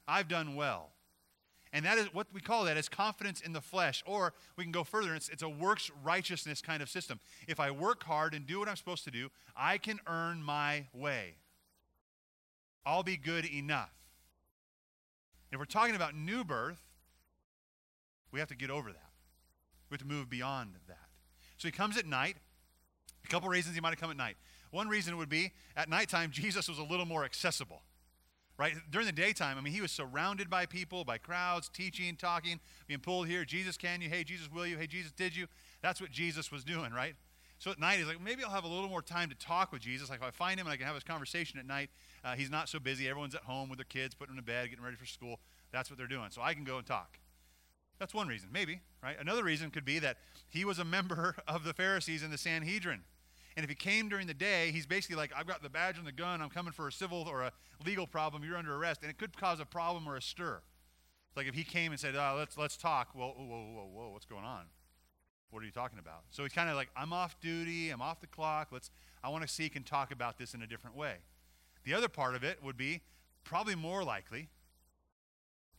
[0.07, 0.89] I've done well.
[1.71, 4.01] And that is what we call that is confidence in the flesh.
[4.07, 5.13] Or we can go further.
[5.13, 7.19] It's, it's a works righteousness kind of system.
[7.47, 10.85] If I work hard and do what I'm supposed to do, I can earn my
[10.93, 11.35] way.
[12.85, 13.91] I'll be good enough.
[15.51, 16.81] If we're talking about new birth,
[18.31, 19.09] we have to get over that.
[19.89, 20.97] We have to move beyond that.
[21.57, 22.35] So he comes at night.
[23.23, 24.35] A couple reasons he might have come at night.
[24.71, 27.81] One reason would be at nighttime, Jesus was a little more accessible.
[28.57, 28.73] Right?
[28.89, 33.01] During the daytime, I mean, he was surrounded by people, by crowds, teaching, talking, being
[33.01, 33.43] pulled here.
[33.43, 34.09] Jesus, can you?
[34.09, 34.77] Hey, Jesus, will you?
[34.77, 35.47] Hey, Jesus, did you?
[35.81, 37.15] That's what Jesus was doing, right?
[37.65, 39.81] So at night, he's like, maybe I'll have a little more time to talk with
[39.81, 40.07] Jesus.
[40.07, 41.89] Like, if I find him and I can have this conversation at night,
[42.23, 43.09] uh, he's not so busy.
[43.09, 45.39] Everyone's at home with their kids, putting them to bed, getting ready for school.
[45.71, 46.27] That's what they're doing.
[46.29, 47.17] So I can go and talk.
[47.97, 49.15] That's one reason, maybe, right?
[49.19, 53.01] Another reason could be that he was a member of the Pharisees in the Sanhedrin.
[53.57, 56.05] And if he came during the day, he's basically like, I've got the badge and
[56.05, 56.43] the gun.
[56.43, 57.51] I'm coming for a civil or a
[57.83, 58.43] legal problem.
[58.43, 59.01] You're under arrest.
[59.01, 60.61] And it could cause a problem or a stir.
[61.35, 63.15] Like if he came and said, oh, let's, let's talk.
[63.15, 64.65] Well, whoa, whoa, whoa, whoa, what's going on?
[65.55, 66.23] What are you talking about?
[66.31, 67.89] So he's kind of like, I'm off duty.
[67.89, 68.67] I'm off the clock.
[68.73, 68.91] Let's,
[69.23, 71.13] I want to seek and talk about this in a different way.
[71.85, 72.99] The other part of it would be
[73.45, 74.49] probably more likely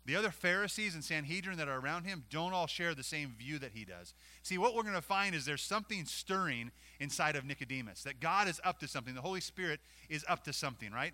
[0.06, 3.58] the other Pharisees and Sanhedrin that are around him don't all share the same view
[3.58, 4.14] that he does.
[4.42, 8.48] See, what we're going to find is there's something stirring inside of Nicodemus, that God
[8.48, 9.14] is up to something.
[9.14, 11.12] The Holy Spirit is up to something, right?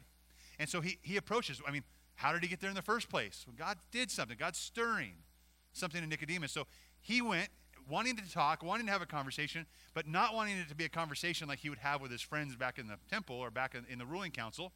[0.61, 1.83] And so he, he approaches, I mean,
[2.15, 3.45] how did he get there in the first place?
[3.45, 4.37] Well, God did something.
[4.39, 5.15] God's stirring
[5.73, 6.53] something in Nicodemus.
[6.53, 6.69] So
[7.01, 7.49] he went
[7.89, 10.89] wanting to talk, wanting to have a conversation, but not wanting it to be a
[10.89, 13.85] conversation like he would have with his friends back in the temple or back in,
[13.91, 14.73] in the ruling council.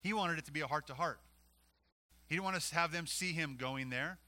[0.00, 1.20] He wanted it to be a heart to heart.
[2.28, 4.18] He didn't want to have them see him going there.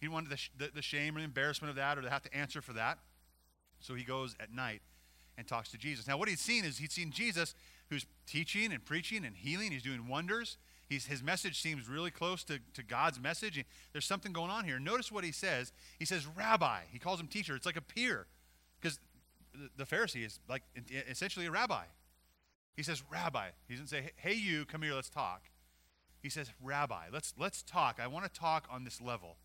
[0.00, 2.34] He wanted the, the, the shame or the embarrassment of that or to have to
[2.34, 2.98] answer for that.
[3.80, 4.82] So he goes at night
[5.36, 6.06] and talks to Jesus.
[6.06, 7.54] Now, what he'd seen is he'd seen Jesus
[7.88, 9.72] who's teaching and preaching and healing.
[9.72, 10.56] He's doing wonders.
[10.92, 13.64] He's, his message seems really close to, to God's message.
[13.92, 14.78] There's something going on here.
[14.78, 15.72] Notice what he says.
[15.98, 16.80] He says, Rabbi.
[16.90, 17.56] He calls him teacher.
[17.56, 18.26] It's like a peer
[18.78, 18.98] because
[19.54, 20.62] the, the Pharisee is like
[21.08, 21.84] essentially a rabbi.
[22.76, 23.48] He says, Rabbi.
[23.68, 25.44] He doesn't say, Hey, you, come here, let's talk.
[26.22, 27.98] He says, Rabbi, let's, let's talk.
[28.02, 29.36] I want to talk on this level.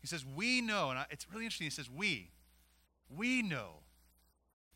[0.00, 1.66] He says, We know, and it's really interesting.
[1.66, 2.30] He says, We.
[3.10, 3.80] We know.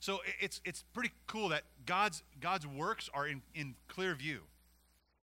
[0.00, 4.40] So it's, it's pretty cool that God's, God's works are in, in clear view.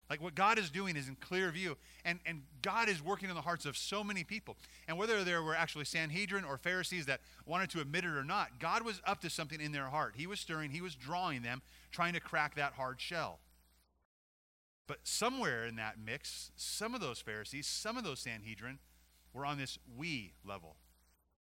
[0.10, 1.78] Like what God is doing is in clear view.
[2.04, 4.56] And, and God is working in the hearts of so many people.
[4.88, 8.60] And whether there were actually Sanhedrin or Pharisees that wanted to admit it or not,
[8.60, 10.14] God was up to something in their heart.
[10.16, 13.40] He was stirring, He was drawing them, trying to crack that hard shell.
[14.88, 18.78] But somewhere in that mix, some of those Pharisees, some of those Sanhedrin
[19.34, 20.76] were on this we level.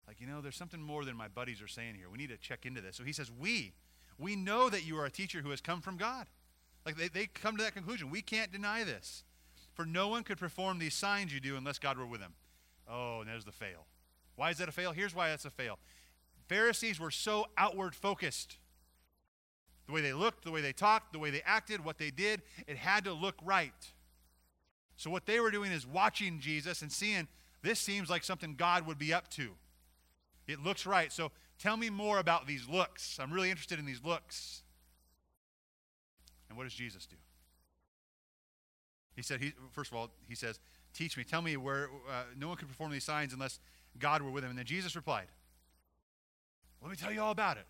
[0.08, 2.10] Like, you know, there's something more than my buddies are saying here.
[2.10, 2.96] We need to check into this.
[2.96, 3.74] So he says, We.
[4.20, 6.28] We know that you are a teacher who has come from God.
[6.86, 8.10] Like they, they come to that conclusion.
[8.10, 9.24] We can't deny this.
[9.74, 12.34] For no one could perform these signs you do unless God were with them.
[12.90, 13.88] Oh, and there's the fail.
[14.36, 14.92] Why is that a fail?
[14.92, 15.80] Here's why that's a fail.
[16.48, 18.58] Pharisees were so outward focused.
[19.88, 22.42] The way they looked, the way they talked, the way they acted, what they did,
[22.68, 23.74] it had to look right.
[24.96, 27.28] So what they were doing is watching Jesus and seeing
[27.62, 29.52] this seems like something God would be up to.
[30.48, 31.12] It looks right.
[31.12, 33.20] So tell me more about these looks.
[33.20, 34.63] I'm really interested in these looks.
[36.54, 37.16] And what does Jesus do?
[39.16, 40.60] He said, he, first of all, he says,
[40.94, 43.60] Teach me, tell me where uh, no one could perform these signs unless
[43.98, 44.52] God were with him.
[44.52, 45.26] And then Jesus replied,
[46.80, 47.66] Let me tell you all about it.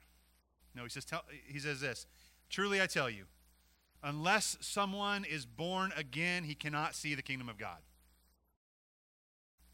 [0.75, 2.07] No, he says, tell, he says this
[2.49, 3.23] Truly I tell you,
[4.03, 7.77] unless someone is born again, he cannot see the kingdom of God.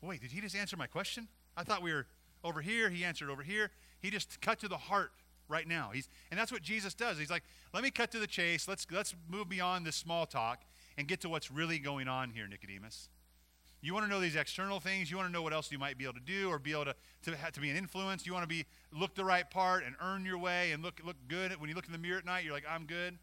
[0.03, 1.29] Wait, did he just answer my question?
[1.57, 2.05] I thought we were
[2.43, 2.91] over here.
[2.91, 3.71] He answered over here.
[3.99, 5.13] He just cut to the heart
[5.49, 5.89] right now.
[5.93, 7.17] He's, and that's what Jesus does.
[7.17, 8.67] He's like, let me cut to the chase.
[8.67, 10.61] Let's, let's move beyond this small talk
[10.97, 13.09] and get to what's really going on here, Nicodemus.
[13.81, 15.09] You want to know these external things.
[15.09, 16.85] You want to know what else you might be able to do or be able
[16.85, 18.25] to, to, to be an influence.
[18.25, 21.15] You want to be look the right part and earn your way and look, look
[21.27, 21.51] good.
[21.59, 23.17] When you look in the mirror at night, you're like, I'm good.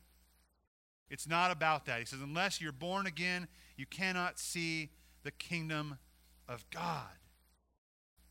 [1.10, 2.00] It's not about that.
[2.00, 4.90] He says, unless you're born again, you cannot see
[5.22, 5.98] the kingdom
[6.48, 7.12] of God.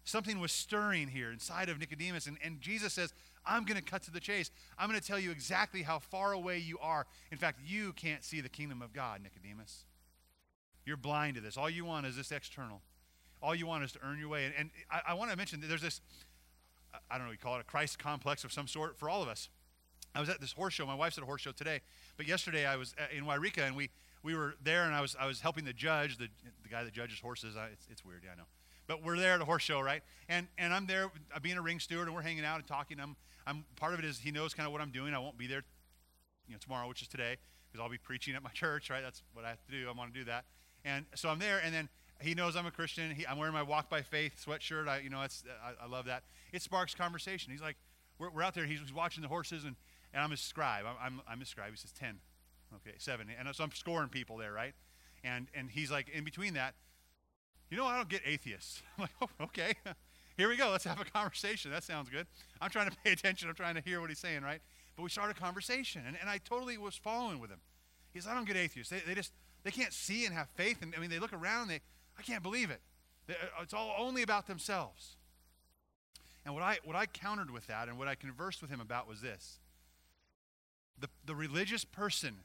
[0.04, 3.14] Something was stirring here inside of Nicodemus, and, and Jesus says,
[3.46, 4.52] I'm going to cut to the chase.
[4.78, 7.06] I'm going to tell you exactly how far away you are.
[7.32, 9.86] In fact, you can't see the kingdom of God, Nicodemus.
[10.86, 11.58] You're blind to this.
[11.58, 12.82] All you want is this external.
[13.42, 14.46] All you want is to earn your way.
[14.46, 16.02] And, and I, I want to mention that there's this,
[17.10, 19.28] I don't know, we call it a Christ complex of some sort for all of
[19.28, 19.50] us.
[20.14, 20.86] I was at this horse show.
[20.86, 21.82] My wife's at a horse show today.
[22.18, 23.90] But yesterday I was in Yreka, and we,
[24.24, 26.30] we were there, and I was, I was helping the judge, the,
[26.64, 27.56] the guy that judges horses.
[27.58, 28.46] I, it's, it's weird, yeah, I know.
[28.88, 30.04] But we're there at a horse show, right?
[30.30, 33.00] And, and I'm there uh, being a ring steward, and we're hanging out and talking.
[33.00, 33.16] I'm,
[33.48, 35.14] I'm, part of it is he knows kind of what I'm doing.
[35.14, 35.64] I won't be there
[36.48, 39.02] you know, tomorrow, which is today, because I'll be preaching at my church, right?
[39.02, 39.88] That's what I have to do.
[39.88, 40.46] I want to do that.
[40.84, 41.90] And so I'm there, and then
[42.22, 43.12] he knows I'm a Christian.
[43.12, 44.88] He, I'm wearing my Walk by Faith sweatshirt.
[44.88, 46.24] I, you know, it's, I, I love that.
[46.54, 47.52] It sparks conversation.
[47.52, 47.78] He's like,
[48.20, 48.66] we're, we're out there.
[48.66, 49.76] He's, he's watching the horses, and,
[50.14, 50.86] and I'm a scribe.
[50.88, 51.72] I'm, I'm, I'm a scribe.
[51.72, 52.20] He says 10.
[52.76, 53.28] Okay, 7.
[53.38, 54.74] And so I'm scoring people there, right?
[55.24, 56.76] And, and he's like, in between that,
[57.70, 58.84] you know, I don't get atheists.
[58.98, 59.74] I'm like, oh, okay.
[60.38, 60.70] Here we go.
[60.70, 61.72] Let's have a conversation.
[61.72, 62.28] That sounds good.
[62.60, 63.48] I'm trying to pay attention.
[63.48, 64.60] I'm trying to hear what he's saying, right?
[64.96, 67.60] But we started a conversation, and, and I totally was following with him.
[68.14, 68.90] He says, I don't get atheists.
[68.90, 69.32] They, they just,
[69.64, 70.82] they can't see and have faith.
[70.82, 71.80] And I mean, they look around, they,
[72.18, 72.82] I can't believe it.
[73.30, 75.16] Uh, it's all only about themselves.
[76.46, 79.08] And what I, what I countered with that and what I conversed with him about
[79.08, 79.60] was this.
[81.00, 82.36] The, the religious person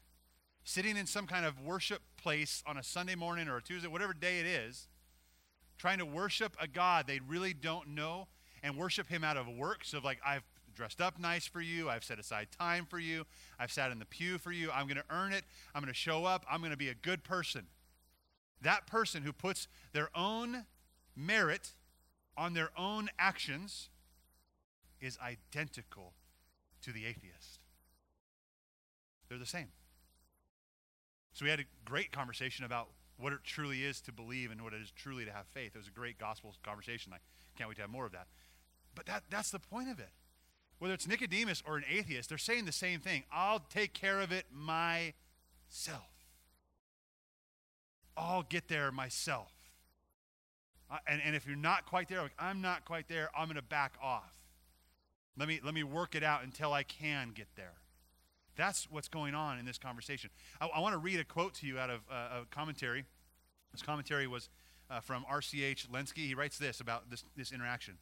[0.64, 4.12] sitting in some kind of worship place on a Sunday morning or a Tuesday, whatever
[4.12, 4.88] day it is,
[5.80, 8.28] trying to worship a God they really don't know
[8.62, 11.88] and worship Him out of works of like, I've dressed up nice for you.
[11.88, 13.24] I've set aside time for you.
[13.58, 14.70] I've sat in the pew for you.
[14.70, 15.44] I'm going to earn it.
[15.74, 16.44] I'm going to show up.
[16.50, 17.66] I'm going to be a good person.
[18.60, 20.66] That person who puts their own
[21.16, 21.72] merit
[22.36, 23.88] on their own actions
[25.00, 26.12] is identical
[26.82, 27.60] to the atheist.
[29.30, 29.68] They're the same.
[31.32, 32.88] So we had a great conversation about
[33.20, 35.72] what it truly is to believe and what it is truly to have faith.
[35.74, 37.12] It was a great gospel conversation.
[37.14, 37.18] I
[37.56, 38.26] can't wait to have more of that.
[38.94, 40.10] But that, that's the point of it.
[40.78, 43.24] Whether it's Nicodemus or an atheist, they're saying the same thing.
[43.30, 44.94] I'll take care of it myself.
[48.16, 49.52] I'll get there myself.
[50.90, 53.56] Uh, and, and if you're not quite there, like, I'm not quite there, I'm going
[53.56, 54.34] to back off.
[55.38, 57.74] Let me, let me work it out until I can get there.
[58.60, 60.28] That's what's going on in this conversation.
[60.60, 63.06] I, I want to read a quote to you out of uh, a commentary.
[63.72, 64.50] This commentary was
[64.90, 65.88] uh, from R.C.H.
[65.90, 66.26] Lenski.
[66.26, 67.94] He writes this about this, this interaction.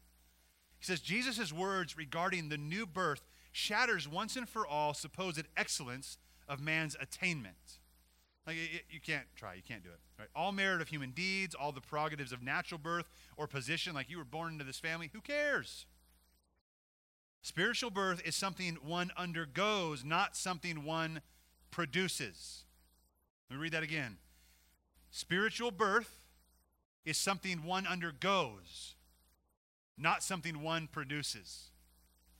[0.77, 3.21] He says, Jesus' words regarding the new birth
[3.53, 7.79] shatters once and for all supposed excellence of man's attainment.
[8.45, 9.99] Like, it, you can't try, you can't do it.
[10.19, 10.27] Right?
[10.35, 14.17] All merit of human deeds, all the prerogatives of natural birth or position, like you
[14.17, 15.85] were born into this family, who cares?
[17.41, 21.21] Spiritual birth is something one undergoes, not something one
[21.71, 22.63] produces.
[23.49, 24.17] Let me read that again.
[25.11, 26.25] Spiritual birth
[27.05, 28.95] is something one undergoes,
[29.97, 31.71] not something one produces.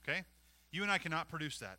[0.02, 0.24] Okay?
[0.70, 1.78] You and I cannot produce that.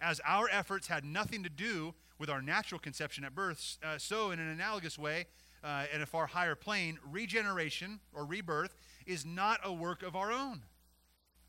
[0.00, 4.30] As our efforts had nothing to do with our natural conception at birth, uh, so
[4.30, 5.26] in an analogous way,
[5.64, 8.74] uh, in a far higher plane, regeneration or rebirth
[9.06, 10.62] is not a work of our own.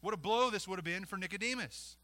[0.06, 1.98] What a blow this would have been for Nicodemus.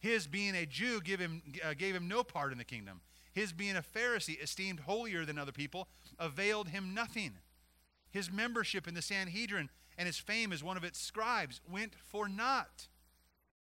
[0.00, 3.00] His being a Jew gave him, uh, gave him no part in the kingdom.
[3.32, 5.86] His being a Pharisee, esteemed holier than other people,
[6.18, 7.34] availed him nothing.
[8.10, 12.28] His membership in the Sanhedrin and his fame as one of its scribes went for
[12.28, 12.88] naught.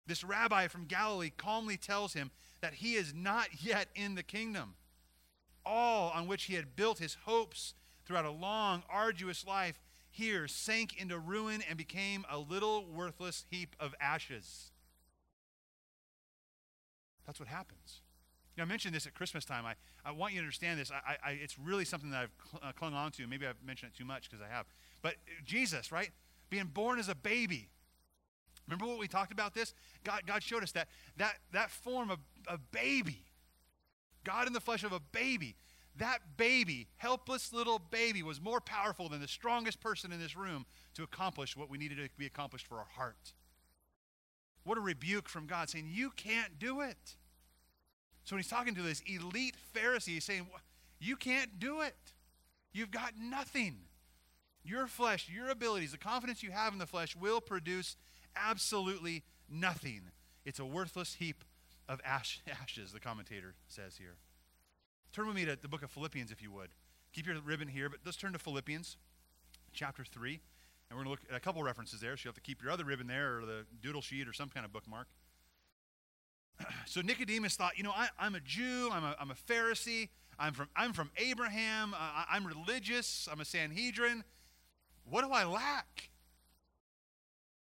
[0.06, 2.30] This rabbi from Galilee calmly tells him
[2.62, 4.76] that he is not yet in the kingdom.
[5.66, 7.74] All on which he had built his hopes
[8.06, 9.80] throughout a long, arduous life
[10.14, 14.72] here sank into ruin and became a little worthless heap of ashes.
[17.26, 18.02] That's what happens.
[18.56, 19.66] You know, I mentioned this at Christmas time.
[19.66, 19.74] I,
[20.06, 20.92] I want you to understand this.
[20.92, 23.26] I, I, it's really something that I've cl- uh, clung on to.
[23.26, 24.68] Maybe I've mentioned it too much because I have.
[25.02, 26.12] But Jesus, right?
[26.52, 27.70] Being born as a baby.
[28.68, 29.74] Remember what we talked about this?
[30.04, 33.26] God, God showed us that, that that form of a baby,
[34.24, 35.56] God in the flesh of a baby,
[35.98, 40.66] that baby, helpless little baby, was more powerful than the strongest person in this room
[40.96, 43.34] to accomplish what we needed to be accomplished for our heart.
[44.64, 47.16] What a rebuke from God saying, You can't do it.
[48.24, 50.48] So when he's talking to this elite Pharisee, he's saying,
[51.00, 51.96] You can't do it.
[52.72, 53.78] You've got nothing.
[54.64, 57.98] Your flesh, your abilities, the confidence you have in the flesh will produce
[58.36, 60.04] absolutely nothing.
[60.46, 61.44] It's a worthless heap
[61.88, 64.16] of ash, ashes, the commentator says here.
[65.14, 66.70] Turn with me to the book of Philippians, if you would.
[67.14, 68.98] Keep your ribbon here, but let's turn to Philippians
[69.72, 70.40] chapter 3.
[70.90, 72.64] And we're going to look at a couple references there, so you have to keep
[72.64, 75.08] your other ribbon there or the doodle sheet or some kind of bookmark.
[76.88, 80.54] so Nicodemus thought, you know, I, am a Jew, I'm a, I'm a Pharisee, I'm
[80.54, 84.24] from, I'm from Abraham, uh, I'm religious, I'm a Sanhedrin.
[85.08, 86.10] What do I lack?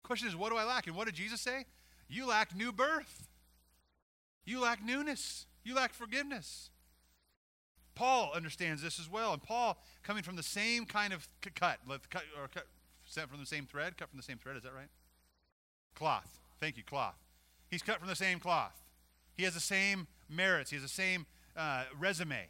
[0.05, 0.87] Question is, what do I lack?
[0.87, 1.66] And what did Jesus say?
[2.09, 3.27] You lack new birth.
[4.44, 5.47] You lack newness.
[5.64, 6.70] You lack forgiveness.
[7.95, 9.33] Paul understands this as well.
[9.33, 11.79] And Paul, coming from the same kind of cut,
[12.11, 12.67] cut or cut
[13.05, 14.89] sent from the same thread, cut from the same thread, is that right?
[15.95, 16.41] Cloth.
[16.61, 17.17] Thank you, cloth.
[17.71, 18.83] He's cut from the same cloth.
[19.35, 20.71] He has the same merits.
[20.71, 21.27] He has the same
[21.57, 22.49] uh, resume.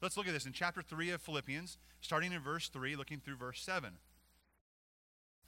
[0.00, 3.36] Let's look at this in chapter 3 of Philippians, starting in verse 3, looking through
[3.36, 3.92] verse 7.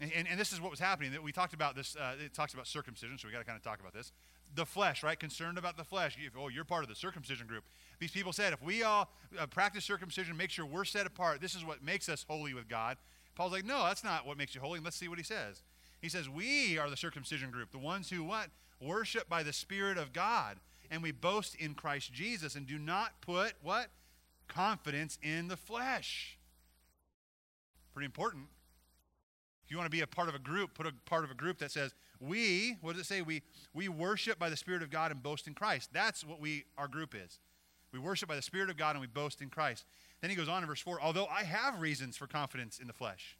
[0.01, 1.13] And, and, and this is what was happening.
[1.13, 1.97] That we talked about this.
[1.97, 4.13] Uh, it talks about circumcision, so we got to kind of talk about this.
[4.55, 5.19] The flesh, right?
[5.19, 6.17] Concerned about the flesh.
[6.39, 7.65] Oh, you're part of the circumcision group.
[7.99, 11.41] These people said, if we all uh, practice circumcision, make sure we're set apart.
[11.41, 12.97] This is what makes us holy with God.
[13.35, 14.79] Paul's like, no, that's not what makes you holy.
[14.79, 15.63] let's see what he says.
[16.01, 19.99] He says, we are the circumcision group, the ones who what worship by the Spirit
[19.99, 20.59] of God,
[20.91, 23.89] and we boast in Christ Jesus, and do not put what
[24.47, 26.39] confidence in the flesh.
[27.93, 28.49] Pretty important.
[29.65, 31.35] If you want to be a part of a group, put a part of a
[31.35, 31.95] group that says,
[32.27, 33.23] we, what does it say?
[33.23, 35.91] We, we worship by the Spirit of God and boast in Christ.
[35.93, 37.39] That's what we our group is.
[37.93, 39.85] We worship by the Spirit of God and we boast in Christ.
[40.21, 42.93] Then he goes on in verse 4 Although I have reasons for confidence in the
[42.93, 43.37] flesh.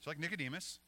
[0.00, 0.78] So, like Nicodemus,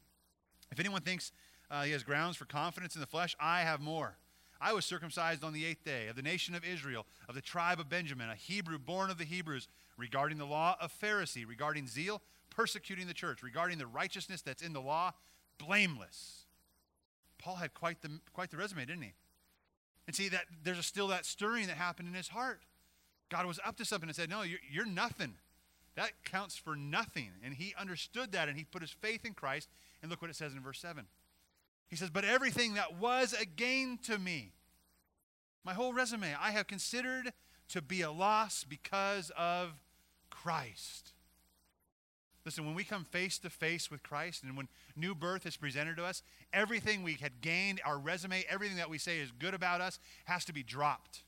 [0.71, 1.31] if anyone thinks
[1.69, 4.17] uh, he has grounds for confidence in the flesh, I have more.
[4.61, 7.79] I was circumcised on the eighth day of the nation of Israel, of the tribe
[7.79, 12.21] of Benjamin, a Hebrew born of the Hebrews, regarding the law of Pharisee, regarding zeal,
[12.49, 15.11] persecuting the church, regarding the righteousness that's in the law,
[15.57, 16.44] blameless.
[17.45, 19.13] Paul had quite the, quite the resume, didn't he?
[20.07, 22.61] And see, that there's still that stirring that happened in his heart.
[23.29, 25.35] God was up to something and said, No, you're, you're nothing.
[25.93, 27.29] That counts for nothing.
[27.43, 29.69] And he understood that and he put his faith in Christ.
[30.01, 31.05] And look what it says in verse 7.
[31.87, 34.51] He says, But everything that was a gain to me,
[35.63, 37.31] my whole resume, I have considered
[37.69, 39.73] to be a loss because of
[40.31, 41.13] Christ.
[42.45, 45.97] Listen, when we come face to face with Christ and when new birth is presented
[45.97, 46.21] to us,
[46.53, 50.45] everything we had gained, our resume, everything that we say is good about us, has
[50.45, 51.23] to be dropped,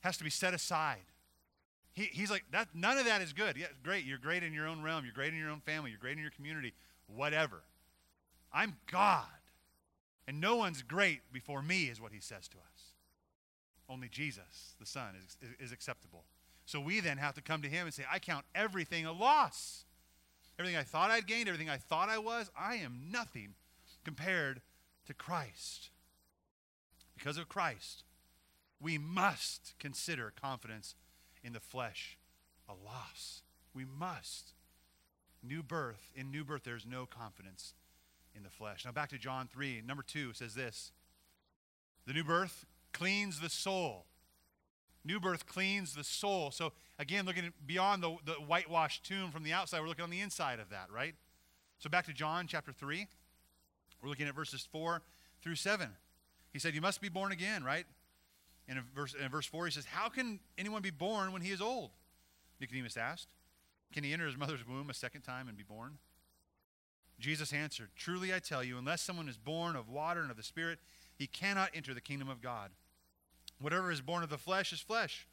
[0.00, 1.06] has to be set aside.
[1.94, 3.56] He, he's like, that, none of that is good.
[3.56, 4.04] Yeah, great.
[4.04, 5.04] You're great in your own realm.
[5.04, 5.90] You're great in your own family.
[5.90, 6.74] You're great in your community.
[7.06, 7.62] Whatever.
[8.52, 9.24] I'm God.
[10.26, 12.92] And no one's great before me, is what he says to us.
[13.88, 16.24] Only Jesus, the Son, is, is, is acceptable.
[16.66, 19.84] So we then have to come to him and say, I count everything a loss.
[20.58, 23.54] Everything I thought I'd gained, everything I thought I was, I am nothing
[24.04, 24.62] compared
[25.06, 25.90] to Christ.
[27.16, 28.04] Because of Christ,
[28.80, 30.94] we must consider confidence
[31.42, 32.18] in the flesh
[32.68, 33.42] a loss.
[33.74, 34.52] We must.
[35.42, 37.74] New birth, in new birth, there's no confidence
[38.34, 38.84] in the flesh.
[38.84, 40.92] Now back to John 3, number 2 says this
[42.06, 44.06] The new birth cleans the soul.
[45.04, 46.50] New birth cleans the soul.
[46.50, 50.20] So, again, looking beyond the, the whitewashed tomb from the outside, we're looking on the
[50.20, 51.14] inside of that, right?
[51.78, 53.06] So, back to John chapter 3.
[54.02, 55.02] We're looking at verses 4
[55.42, 55.88] through 7.
[56.52, 57.84] He said, You must be born again, right?
[58.68, 61.60] And verse, in verse 4, he says, How can anyone be born when he is
[61.60, 61.90] old?
[62.60, 63.28] Nicodemus asked.
[63.92, 65.98] Can he enter his mother's womb a second time and be born?
[67.20, 70.42] Jesus answered, Truly I tell you, unless someone is born of water and of the
[70.42, 70.78] Spirit,
[71.16, 72.70] he cannot enter the kingdom of God.
[73.64, 75.26] Whatever is born of the flesh is flesh.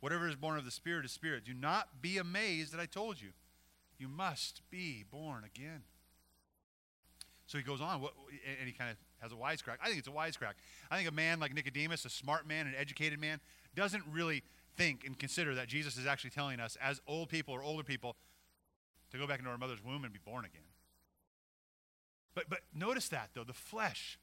[0.00, 1.44] Whatever is born of the Spirit is spirit.
[1.44, 3.32] Do not be amazed that I told you.
[3.98, 5.82] You must be born again.
[7.46, 9.76] So he goes on, and he kind of has a wisecrack.
[9.82, 10.54] I think it's a wisecrack.
[10.90, 13.40] I think a man like Nicodemus, a smart man, an educated man,
[13.74, 14.42] doesn't really
[14.78, 18.16] think and consider that Jesus is actually telling us, as old people or older people,
[19.10, 20.62] to go back into our mother's womb and be born again.
[22.34, 24.18] But, but notice that, though, the flesh.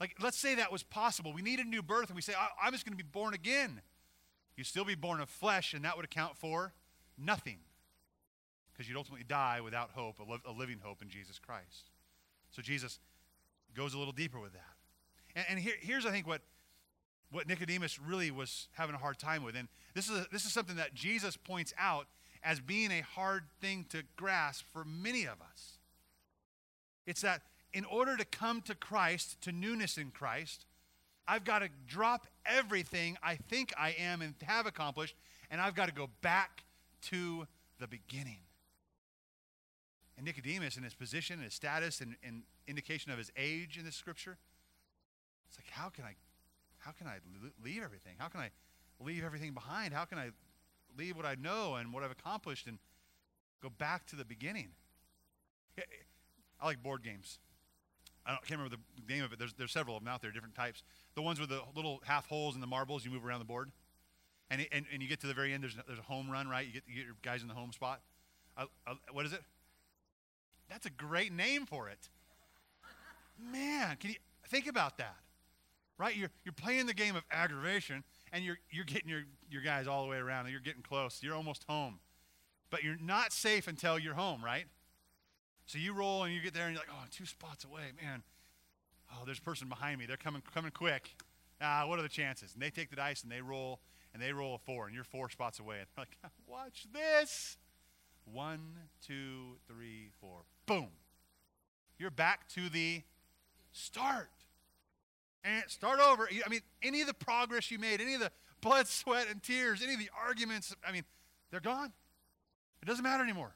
[0.00, 1.32] Like, let's say that was possible.
[1.32, 3.80] We need a new birth, and we say, I'm just going to be born again.
[4.56, 6.72] You'd still be born of flesh, and that would account for
[7.16, 7.58] nothing.
[8.72, 11.90] Because you'd ultimately die without hope, a, li- a living hope in Jesus Christ.
[12.50, 12.98] So Jesus
[13.74, 14.74] goes a little deeper with that.
[15.36, 16.42] And, and here, here's, I think, what,
[17.30, 19.54] what Nicodemus really was having a hard time with.
[19.56, 22.06] And this is, a, this is something that Jesus points out
[22.42, 25.78] as being a hard thing to grasp for many of us.
[27.06, 27.42] It's that
[27.74, 30.64] in order to come to Christ, to newness in Christ,
[31.26, 35.16] I've got to drop everything I think I am and have accomplished,
[35.50, 36.64] and I've got to go back
[37.02, 37.46] to
[37.80, 38.38] the beginning.
[40.16, 43.84] And Nicodemus, in his position, and his status, and, and indication of his age in
[43.84, 44.38] this scripture,
[45.48, 46.14] it's like, how can I,
[46.78, 47.16] how can I
[47.64, 48.12] leave everything?
[48.18, 48.50] How can I
[49.00, 49.92] leave everything behind?
[49.92, 50.30] How can I
[50.96, 52.78] leave what I know and what I've accomplished and
[53.60, 54.68] go back to the beginning?
[56.60, 57.40] I like board games.
[58.26, 59.38] I, can't remember the name of it.
[59.38, 60.82] There's, there's several of them out there, different types.
[61.14, 63.70] The ones with the little half holes in the marbles, you move around the board.
[64.50, 66.66] And, and, and you get to the very end, there's, there's a home run, right?
[66.66, 68.00] You get, you get your guys in the home spot.
[68.56, 69.42] Uh, uh, what is it?
[70.68, 72.08] That's a great name for it.
[73.52, 74.16] Man, can you
[74.48, 75.16] think about that?
[75.98, 76.16] Right?
[76.16, 80.02] You're, you're playing the game of aggravation and you're, you're getting your, your guys all
[80.02, 81.20] the way around and you're getting close.
[81.22, 82.00] You're almost home.
[82.70, 84.64] But you're not safe until you're home, right?
[85.66, 88.22] So you roll and you get there and you're like, oh, two spots away, man.
[89.12, 90.06] Oh, there's a person behind me.
[90.06, 91.14] They're coming, coming quick.
[91.60, 92.52] Ah, what are the chances?
[92.54, 93.80] And they take the dice and they roll
[94.12, 95.78] and they roll a four and you're four spots away.
[95.78, 97.56] And they're like, watch this.
[98.24, 98.60] One,
[99.06, 100.40] two, three, four.
[100.66, 100.88] Boom.
[101.98, 103.02] You're back to the
[103.72, 104.30] start.
[105.44, 106.28] And start over.
[106.28, 108.30] I mean, any of the progress you made, any of the
[108.62, 111.04] blood, sweat, and tears, any of the arguments, I mean,
[111.50, 111.92] they're gone.
[112.82, 113.54] It doesn't matter anymore.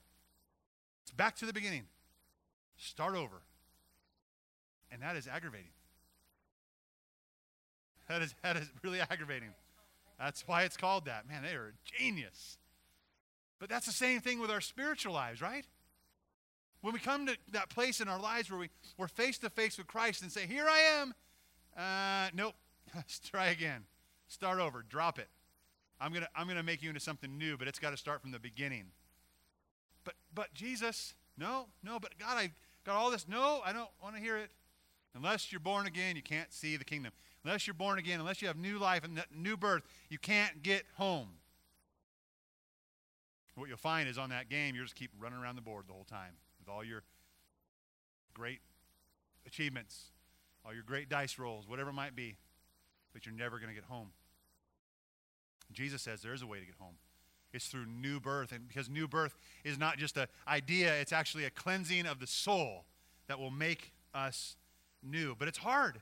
[1.03, 1.85] It's back to the beginning.
[2.79, 3.43] Start over.
[4.91, 5.71] And that is aggravating.
[8.09, 9.51] That is, that is really aggravating.
[10.19, 11.29] That's why it's called that.
[11.29, 12.57] Man, they are a genius.
[13.59, 15.67] But that's the same thing with our spiritual lives, right?
[16.81, 19.77] When we come to that place in our lives where we, we're face to face
[19.77, 21.15] with Christ and say, Here I am.
[21.77, 22.55] Uh, nope.
[22.95, 23.85] Let's try again.
[24.29, 24.85] Start over.
[24.89, 25.29] Drop it.
[26.01, 28.23] I'm going to I'm to make you into something new, but it's got to start
[28.23, 28.85] from the beginning.
[30.05, 32.51] But, but Jesus, no, no, but God, I
[32.89, 33.29] got all this.
[33.29, 34.51] No, I don't want to hear it.
[35.15, 37.13] Unless you're born again, you can't see the kingdom.
[37.45, 40.85] Unless you're born again, unless you have new life and new birth, you can't get
[40.97, 41.29] home.
[43.55, 45.93] What you'll find is on that game, you just keep running around the board the
[45.93, 47.03] whole time with all your
[48.33, 48.61] great
[49.47, 50.13] achievements,
[50.65, 52.37] all your great dice rolls, whatever it might be,
[53.13, 54.11] but you're never going to get home.
[55.73, 56.95] Jesus says there is a way to get home.
[57.53, 58.53] It's through new birth.
[58.53, 59.35] And because new birth
[59.65, 62.85] is not just an idea, it's actually a cleansing of the soul
[63.27, 64.57] that will make us
[65.03, 65.35] new.
[65.39, 66.01] But it's hard.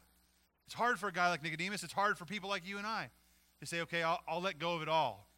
[0.66, 1.82] It's hard for a guy like Nicodemus.
[1.82, 3.10] It's hard for people like you and I
[3.60, 5.28] to say, okay, I'll, I'll let go of it all.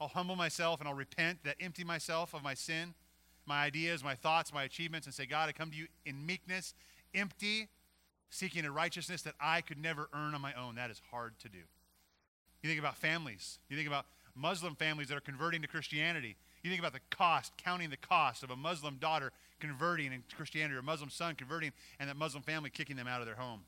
[0.00, 2.94] I'll humble myself and I'll repent, that empty myself of my sin,
[3.44, 6.74] my ideas, my thoughts, my achievements, and say, God, I come to you in meekness,
[7.14, 7.68] empty,
[8.30, 10.76] seeking a righteousness that I could never earn on my own.
[10.76, 11.58] That is hard to do.
[12.62, 13.58] You think about families.
[13.68, 14.06] You think about
[14.40, 16.36] Muslim families that are converting to Christianity.
[16.62, 20.74] You think about the cost, counting the cost of a Muslim daughter converting in Christianity
[20.74, 23.60] or a Muslim son converting and that Muslim family kicking them out of their home,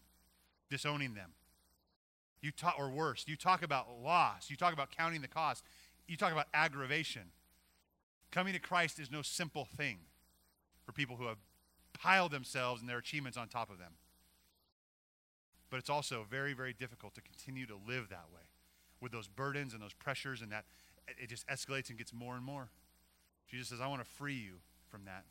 [0.71, 1.31] disowning them.
[2.41, 4.51] You talk, or worse, you talk about loss.
[4.51, 5.63] You talk about counting the cost
[6.13, 7.23] you talk about aggravation.
[8.31, 9.99] Coming to Christ is no simple thing
[10.85, 11.39] for people who have
[11.95, 13.93] piled themselves and their achievements on top of them.
[15.71, 18.42] But it's also very, very difficult to continue to live that way
[19.03, 20.65] with those burdens and those pressures, and that
[21.07, 22.71] it just escalates and gets more and more.
[23.51, 24.55] Jesus says, I want to free you
[24.89, 25.25] from that.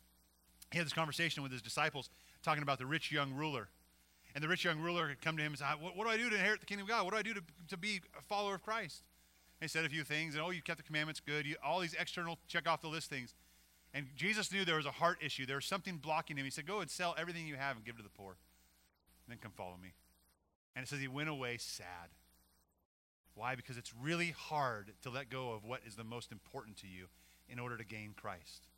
[0.70, 2.10] He had this conversation with his disciples
[2.42, 3.68] talking about the rich young ruler.
[4.34, 6.16] And the rich young ruler had come to him and said, What, what do I
[6.16, 7.04] do to inherit the kingdom of God?
[7.04, 9.02] What do I do to, to be a follower of Christ?
[9.60, 11.46] He said a few things, and oh, you kept the commandments good.
[11.46, 13.34] You, all these external check off the list things.
[13.94, 15.46] And Jesus knew there was a heart issue.
[15.46, 16.44] There was something blocking him.
[16.44, 18.30] He said, Go and sell everything you have and give to the poor.
[18.30, 19.92] And then come follow me.
[20.74, 22.08] And it says he went away sad.
[23.34, 23.54] Why?
[23.54, 27.06] Because it's really hard to let go of what is the most important to you
[27.48, 28.68] in order to gain Christ.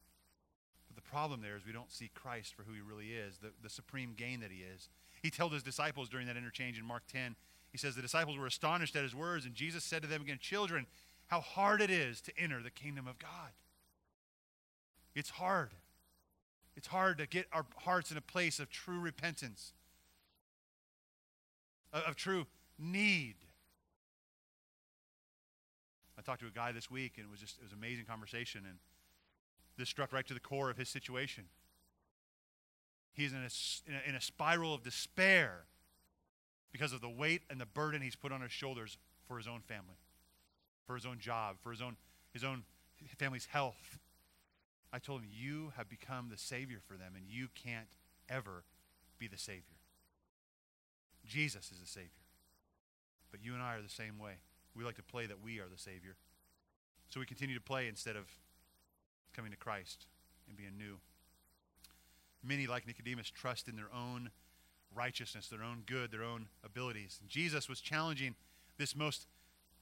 [0.88, 3.50] But the problem there is we don't see Christ for who he really is, the,
[3.62, 4.88] the supreme gain that he is.
[5.22, 7.34] He told his disciples during that interchange in Mark 10,
[7.72, 10.38] he says, The disciples were astonished at his words, and Jesus said to them again,
[10.40, 10.86] Children,
[11.26, 13.50] how hard it is to enter the kingdom of God.
[15.14, 15.70] It's hard.
[16.76, 19.72] It's hard to get our hearts in a place of true repentance,
[21.92, 22.46] of, of true
[22.78, 23.36] need.
[26.24, 28.78] Talked to a guy this week, and it was just it was amazing conversation, and
[29.76, 31.44] this struck right to the core of his situation.
[33.12, 35.66] He's in a, in a, in a spiral of despair
[36.72, 38.98] because of the weight and the burden he's put on his shoulders
[39.28, 39.98] for his own family,
[40.86, 41.96] for his own job, for his own
[42.32, 42.64] his own
[43.18, 43.98] family's health.
[44.92, 47.88] I told him, You have become the Savior for them, and you can't
[48.28, 48.64] ever
[49.18, 49.78] be the Savior.
[51.26, 52.10] Jesus is the Savior.
[53.30, 54.34] But you and I are the same way.
[54.76, 56.16] We like to play that we are the Savior.
[57.08, 58.24] So we continue to play instead of
[59.34, 60.06] coming to Christ
[60.48, 60.98] and being new.
[62.42, 64.30] Many, like Nicodemus, trust in their own
[64.94, 67.20] righteousness, their own good, their own abilities.
[67.28, 68.34] Jesus was challenging
[68.78, 69.26] this most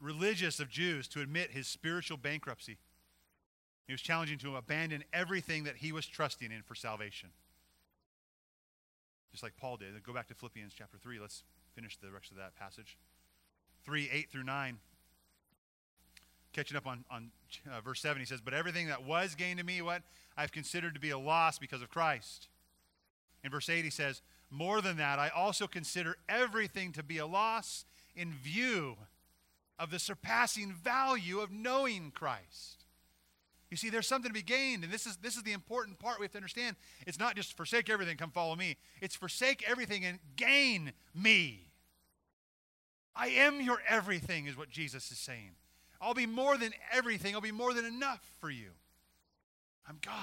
[0.01, 2.78] religious of Jews to admit his spiritual bankruptcy.
[3.86, 7.30] He was challenging to abandon everything that he was trusting in for salvation.
[9.30, 10.01] Just like Paul did.
[10.03, 11.18] Go back to Philippians chapter 3.
[11.18, 11.43] Let's
[11.74, 12.97] finish the rest of that passage.
[13.84, 14.78] 3 8 through 9.
[16.52, 17.30] Catching up on, on
[17.70, 20.02] uh, verse 7, he says, But everything that was gained to me, what?
[20.36, 22.48] I've considered to be a loss because of Christ.
[23.42, 27.26] In verse 8, he says, More than that, I also consider everything to be a
[27.26, 28.96] loss in view
[29.78, 32.84] of the surpassing value of knowing Christ.
[33.70, 36.20] You see, there's something to be gained, and this is this is the important part
[36.20, 36.76] we have to understand.
[37.06, 38.76] It's not just forsake everything, come follow me.
[39.00, 41.71] It's forsake everything and gain me.
[43.14, 45.52] I am your everything, is what Jesus is saying.
[46.00, 47.34] I'll be more than everything.
[47.34, 48.70] I'll be more than enough for you.
[49.88, 50.14] I'm God.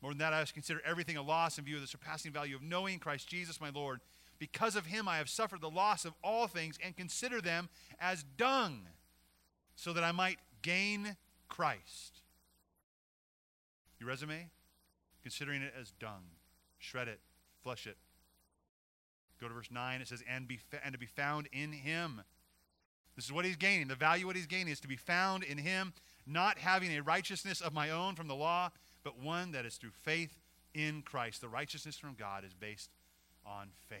[0.00, 2.62] More than that, I consider everything a loss in view of the surpassing value of
[2.62, 4.00] knowing Christ Jesus, my Lord.
[4.38, 7.68] Because of him, I have suffered the loss of all things and consider them
[8.00, 8.88] as dung,
[9.76, 11.16] so that I might gain
[11.48, 12.22] Christ.
[14.00, 14.50] Your resume?
[15.22, 16.24] Considering it as dung.
[16.78, 17.20] Shred it,
[17.62, 17.96] flush it.
[19.42, 20.00] Go to verse 9.
[20.00, 22.22] It says, and, be and to be found in him.
[23.16, 23.88] This is what he's gaining.
[23.88, 25.92] The value what he's gaining is to be found in him,
[26.26, 28.70] not having a righteousness of my own from the law,
[29.02, 30.38] but one that is through faith
[30.74, 31.40] in Christ.
[31.40, 32.90] The righteousness from God is based
[33.44, 33.98] on faith.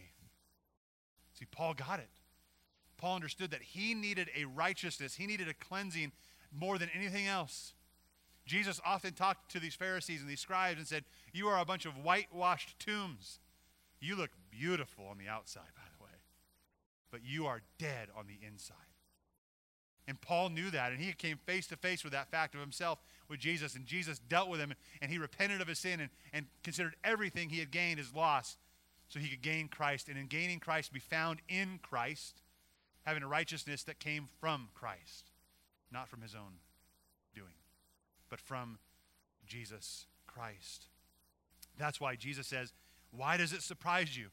[1.38, 2.08] See, Paul got it.
[2.96, 6.12] Paul understood that he needed a righteousness, he needed a cleansing
[6.56, 7.74] more than anything else.
[8.46, 11.84] Jesus often talked to these Pharisees and these scribes and said, You are a bunch
[11.84, 13.40] of whitewashed tombs.
[14.00, 16.10] You look beautiful on the outside, by the way,
[17.10, 18.76] but you are dead on the inside.
[20.06, 22.98] And Paul knew that, and he came face to face with that fact of himself
[23.28, 26.46] with Jesus, and Jesus dealt with him, and he repented of his sin and, and
[26.62, 28.58] considered everything he had gained as loss
[29.08, 32.40] so he could gain Christ, and in gaining Christ, be found in Christ,
[33.04, 35.32] having a righteousness that came from Christ
[35.92, 36.54] not from his own
[37.34, 37.52] doing,
[38.30, 38.78] but from
[39.46, 40.86] Jesus Christ.
[41.78, 42.72] That's why Jesus says,
[43.10, 44.28] Why does it surprise you?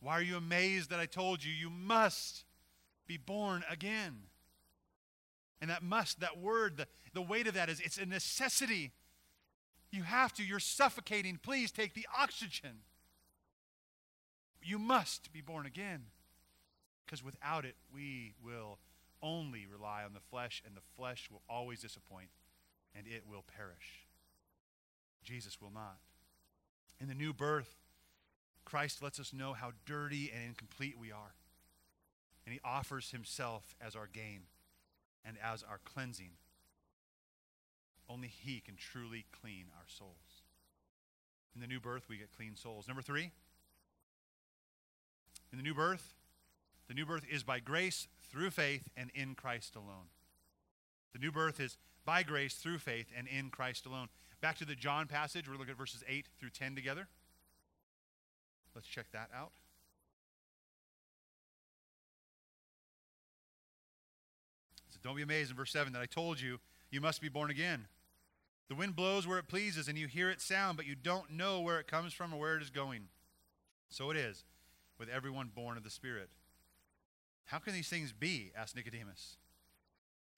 [0.00, 2.44] Why are you amazed that I told you you must
[3.06, 4.18] be born again?
[5.60, 8.92] And that must, that word, the, the weight of that is it's a necessity.
[9.90, 10.44] You have to.
[10.44, 11.38] You're suffocating.
[11.42, 12.82] Please take the oxygen.
[14.62, 16.04] You must be born again.
[17.04, 18.78] Because without it, we will
[19.22, 22.28] only rely on the flesh, and the flesh will always disappoint,
[22.94, 24.06] and it will perish.
[25.24, 25.98] Jesus will not.
[27.00, 27.74] In the new birth,
[28.68, 31.34] Christ lets us know how dirty and incomplete we are.
[32.44, 34.42] And he offers himself as our gain
[35.24, 36.32] and as our cleansing.
[38.10, 40.42] Only he can truly clean our souls.
[41.54, 42.86] In the new birth, we get clean souls.
[42.86, 43.32] Number three,
[45.50, 46.14] in the new birth,
[46.88, 50.10] the new birth is by grace through faith and in Christ alone.
[51.14, 54.08] The new birth is by grace through faith and in Christ alone.
[54.42, 57.08] Back to the John passage, we're looking at verses 8 through 10 together.
[58.78, 59.50] Let's check that out.
[64.90, 67.50] So don't be amazed in verse 7 that I told you, you must be born
[67.50, 67.86] again.
[68.68, 71.60] The wind blows where it pleases, and you hear its sound, but you don't know
[71.60, 73.08] where it comes from or where it is going.
[73.88, 74.44] So it is
[74.96, 76.28] with everyone born of the Spirit.
[77.46, 78.52] How can these things be?
[78.56, 79.38] asked Nicodemus.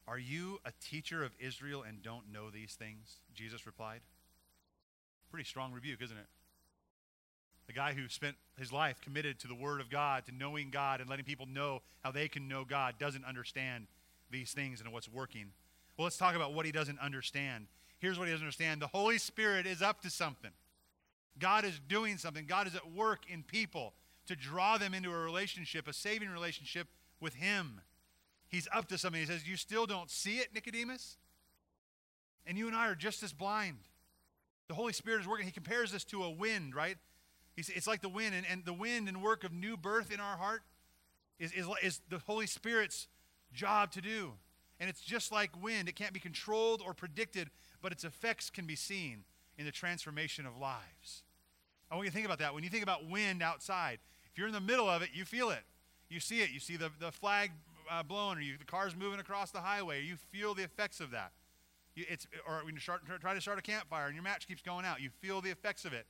[0.08, 3.20] Are you a teacher of Israel and don't know these things?
[3.34, 4.00] Jesus replied.
[5.30, 6.26] Pretty strong rebuke, isn't it?
[7.70, 11.00] The guy who spent his life committed to the Word of God, to knowing God
[11.00, 13.86] and letting people know how they can know God, doesn't understand
[14.28, 15.52] these things and what's working.
[15.96, 17.68] Well, let's talk about what he doesn't understand.
[18.00, 20.50] Here's what he doesn't understand the Holy Spirit is up to something.
[21.38, 22.44] God is doing something.
[22.44, 23.94] God is at work in people
[24.26, 26.88] to draw them into a relationship, a saving relationship
[27.20, 27.82] with Him.
[28.48, 29.20] He's up to something.
[29.20, 31.18] He says, You still don't see it, Nicodemus?
[32.44, 33.78] And you and I are just as blind.
[34.66, 35.46] The Holy Spirit is working.
[35.46, 36.96] He compares this to a wind, right?
[37.60, 40.18] He's, it's like the wind, and, and the wind and work of new birth in
[40.18, 40.62] our heart
[41.38, 43.06] is, is, is the Holy Spirit's
[43.52, 44.32] job to do.
[44.78, 47.50] And it's just like wind, it can't be controlled or predicted,
[47.82, 49.24] but its effects can be seen
[49.58, 51.22] in the transformation of lives.
[51.90, 52.54] I want you to think about that.
[52.54, 53.98] When you think about wind outside,
[54.32, 55.64] if you're in the middle of it, you feel it.
[56.08, 56.52] You see it.
[56.52, 57.50] You see the, the flag
[57.90, 60.02] uh, blowing, or you, the car's moving across the highway.
[60.02, 61.32] You feel the effects of that.
[61.94, 64.62] You, it's, or when you start, try to start a campfire and your match keeps
[64.62, 66.06] going out, you feel the effects of it.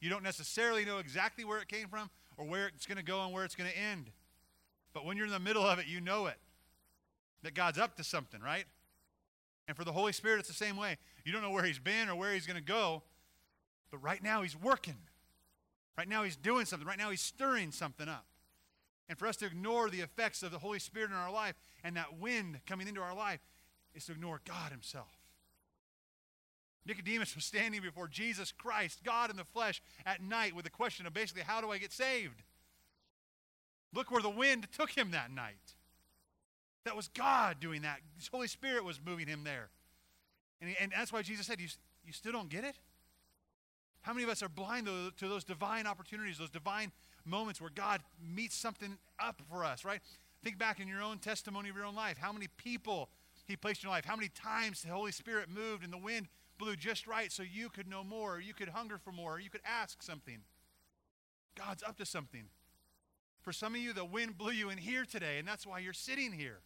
[0.00, 3.22] You don't necessarily know exactly where it came from or where it's going to go
[3.22, 4.10] and where it's going to end.
[4.92, 6.38] But when you're in the middle of it, you know it.
[7.42, 8.64] That God's up to something, right?
[9.68, 10.96] And for the Holy Spirit, it's the same way.
[11.24, 13.02] You don't know where He's been or where He's going to go,
[13.90, 14.96] but right now He's working.
[15.96, 16.86] Right now He's doing something.
[16.86, 18.24] Right now He's stirring something up.
[19.08, 21.96] And for us to ignore the effects of the Holy Spirit in our life and
[21.96, 23.40] that wind coming into our life
[23.94, 25.19] is to ignore God Himself.
[26.86, 31.06] Nicodemus was standing before Jesus Christ, God in the flesh, at night with the question
[31.06, 32.42] of basically, how do I get saved?
[33.94, 35.74] Look where the wind took him that night.
[36.84, 37.98] That was God doing that.
[38.16, 39.68] His Holy Spirit was moving him there.
[40.60, 41.68] And, he, and that's why Jesus said, you,
[42.04, 42.76] you still don't get it?
[44.02, 46.92] How many of us are blind to, to those divine opportunities, those divine
[47.26, 48.00] moments where God
[48.34, 50.00] meets something up for us, right?
[50.42, 52.16] Think back in your own testimony of your own life.
[52.18, 53.10] How many people
[53.46, 54.06] He placed in your life?
[54.06, 56.28] How many times the Holy Spirit moved and the wind
[56.60, 59.40] blew just right so you could know more, or you could hunger for more, or
[59.40, 60.38] you could ask something?
[61.56, 62.44] God's up to something.
[63.42, 65.92] For some of you, the wind blew you in here today, and that's why you're
[65.92, 66.60] sitting here.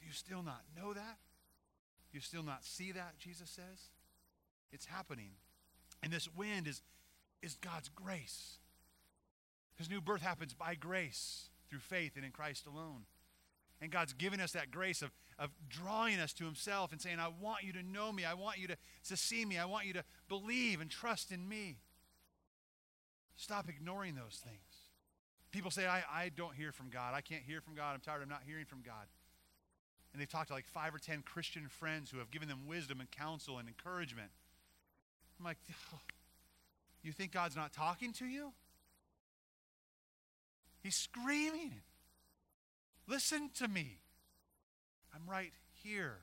[0.00, 1.18] Do you still not know that?
[2.10, 3.90] Do you still not see that, Jesus says?
[4.72, 5.32] It's happening.
[6.02, 6.80] And this wind is,
[7.42, 8.58] is God's grace.
[9.74, 13.02] Because new birth happens by grace through faith and in Christ alone.
[13.80, 17.28] And God's given us that grace of, of drawing us to Himself and saying, I
[17.40, 18.24] want you to know me.
[18.24, 18.76] I want you to,
[19.08, 19.58] to see me.
[19.58, 21.78] I want you to believe and trust in me.
[23.36, 24.58] Stop ignoring those things.
[25.50, 27.14] People say, I, I don't hear from God.
[27.14, 27.94] I can't hear from God.
[27.94, 28.22] I'm tired.
[28.22, 29.06] I'm not hearing from God.
[30.12, 33.00] And they've talked to like five or ten Christian friends who have given them wisdom
[33.00, 34.30] and counsel and encouragement.
[35.38, 35.58] I'm like,
[35.94, 35.98] oh,
[37.02, 38.52] you think God's not talking to you?
[40.82, 41.80] He's screaming.
[43.10, 43.98] Listen to me.
[45.12, 45.52] I'm right
[45.82, 46.18] here.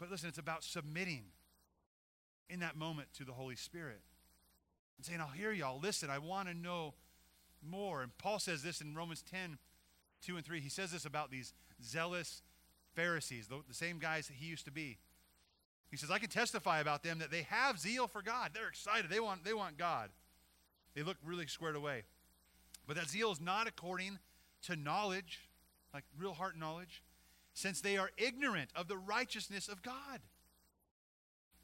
[0.00, 1.22] But listen, it's about submitting
[2.48, 4.00] in that moment to the Holy Spirit
[4.96, 6.94] and saying, I'll hear you, I'll listen, I want to know
[7.62, 8.02] more.
[8.02, 9.58] And Paul says this in Romans 10
[10.26, 10.60] 2 and 3.
[10.60, 12.42] He says this about these zealous
[12.94, 14.98] Pharisees, the, the same guys that he used to be.
[15.90, 18.50] He says, I can testify about them that they have zeal for God.
[18.52, 19.08] They're excited.
[19.08, 20.10] They want, they want God.
[20.94, 22.02] They look really squared away.
[22.86, 24.18] But that zeal is not according
[24.62, 25.40] to knowledge,
[25.92, 27.02] like real heart knowledge,
[27.54, 30.20] since they are ignorant of the righteousness of God,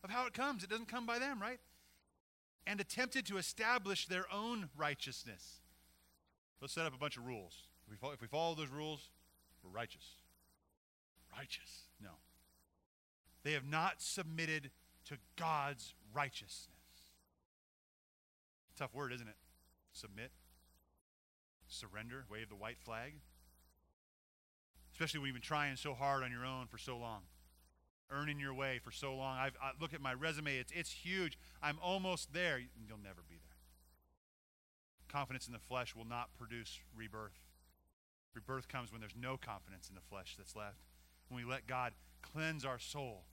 [0.03, 0.63] of how it comes.
[0.65, 1.61] It doesn't come by them, right?
[2.67, 5.61] And attempted to establish their own righteousness.
[6.61, 7.55] Let's set up a bunch of rules.
[7.87, 9.11] If we follow, if we follow those rules,
[9.63, 10.05] we're righteous.
[11.37, 11.83] Righteous.
[12.03, 12.11] No.
[13.45, 14.71] They have not submitted
[15.07, 16.73] to God's righteousness.
[18.77, 19.37] Tough word, isn't it?
[19.93, 20.31] Submit.
[21.69, 22.25] Surrender.
[22.31, 23.15] Wave the white flag.
[24.93, 27.23] Especially when you've been trying so hard on your own for so long.
[28.11, 29.37] Earning your way for so long.
[29.39, 31.39] I've, I look at my resume, it's, it's huge.
[31.63, 32.59] I'm almost there.
[32.59, 33.57] You'll never be there.
[35.09, 37.41] Confidence in the flesh will not produce rebirth.
[38.35, 40.79] Rebirth comes when there's no confidence in the flesh that's left.
[41.29, 41.93] When we let God
[42.23, 43.25] cleanse our soul.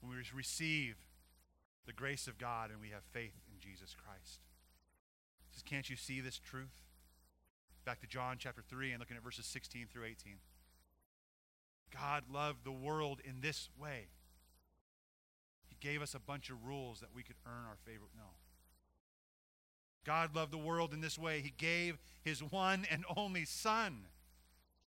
[0.00, 0.96] When we receive
[1.86, 4.40] the grace of God and we have faith in Jesus Christ.
[5.68, 6.82] Can't you see this truth?
[7.84, 10.36] Back to John chapter 3 and looking at verses 16 through 18.
[11.94, 14.08] God loved the world in this way.
[15.68, 18.06] He gave us a bunch of rules that we could earn our favor.
[18.16, 18.24] No.
[20.06, 21.40] God loved the world in this way.
[21.40, 24.06] He gave his one and only Son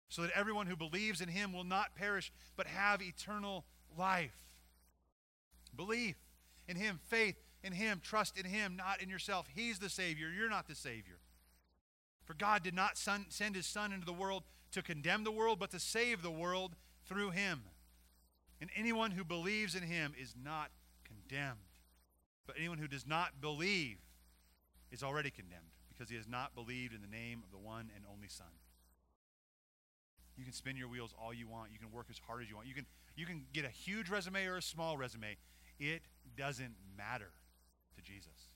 [0.09, 3.65] so that everyone who believes in him will not perish but have eternal
[3.95, 4.38] life.
[5.76, 6.15] Belief
[6.67, 9.47] in him, faith in him, trust in him, not in yourself.
[9.53, 10.30] He's the Savior.
[10.30, 11.20] You're not the Savior.
[12.26, 15.59] For God did not son, send his Son into the world to condemn the world,
[15.59, 16.76] but to save the world
[17.07, 17.64] through him.
[18.59, 20.72] And anyone who believes in him is not
[21.05, 21.59] condemned.
[22.45, 23.97] But anyone who does not believe
[24.91, 28.03] is already condemned because he has not believed in the name of the one and
[28.11, 28.47] only Son.
[30.38, 31.72] You can spin your wheels all you want.
[31.72, 32.68] You can work as hard as you want.
[32.68, 32.86] You can,
[33.16, 35.38] you can get a huge resume or a small resume.
[35.80, 36.01] It
[36.36, 37.32] doesn't matter
[37.96, 38.50] to Jesus.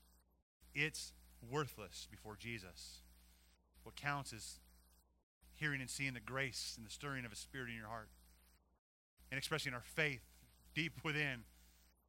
[0.74, 1.12] It's
[1.50, 3.00] worthless before Jesus.
[3.82, 4.60] What counts is
[5.54, 8.08] hearing and seeing the grace and the stirring of a spirit in your heart
[9.30, 10.22] and expressing our faith
[10.74, 11.44] deep within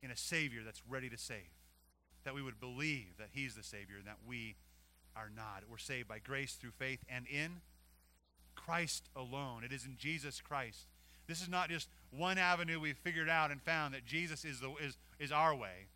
[0.01, 1.49] in a Savior that's ready to save.
[2.23, 4.55] That we would believe that He's the Savior and that we
[5.15, 5.63] are not.
[5.69, 7.61] We're saved by grace through faith and in
[8.55, 9.63] Christ alone.
[9.63, 10.87] It is in Jesus Christ.
[11.27, 14.71] This is not just one avenue we've figured out and found that Jesus is, the,
[14.81, 15.87] is, is our way.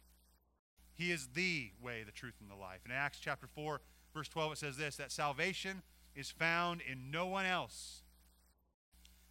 [0.96, 2.82] He is the way, the truth, and the life.
[2.86, 3.82] In Acts chapter 4,
[4.14, 5.82] verse 12, it says this that salvation
[6.16, 8.02] is found in no one else.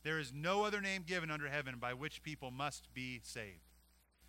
[0.03, 3.61] There is no other name given under heaven by which people must be saved.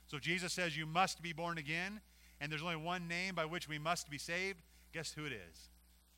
[0.06, 2.02] So Jesus says you must be born again,
[2.40, 4.62] and there's only one name by which we must be saved.
[4.94, 5.70] Guess who it is?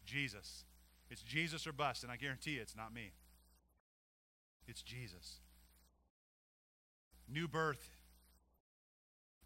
[0.06, 0.66] Jesus.
[1.10, 3.14] It's Jesus or bust, and I guarantee you it's not me.
[4.68, 5.40] It's Jesus.
[7.30, 7.95] New birth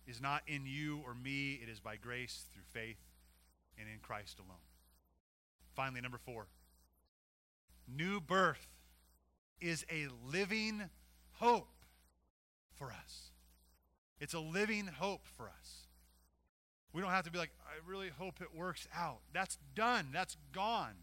[0.10, 2.98] is not in you or me, it is by grace through faith
[3.78, 4.58] and in Christ alone.
[5.76, 6.48] Finally, number four
[7.88, 8.68] new birth
[9.62, 10.90] is a living
[11.34, 11.84] hope
[12.76, 13.32] for us.
[14.20, 15.88] It's a living hope for us.
[16.94, 19.20] We don't have to be like, I really hope it works out.
[19.34, 20.96] That's done, that's gone.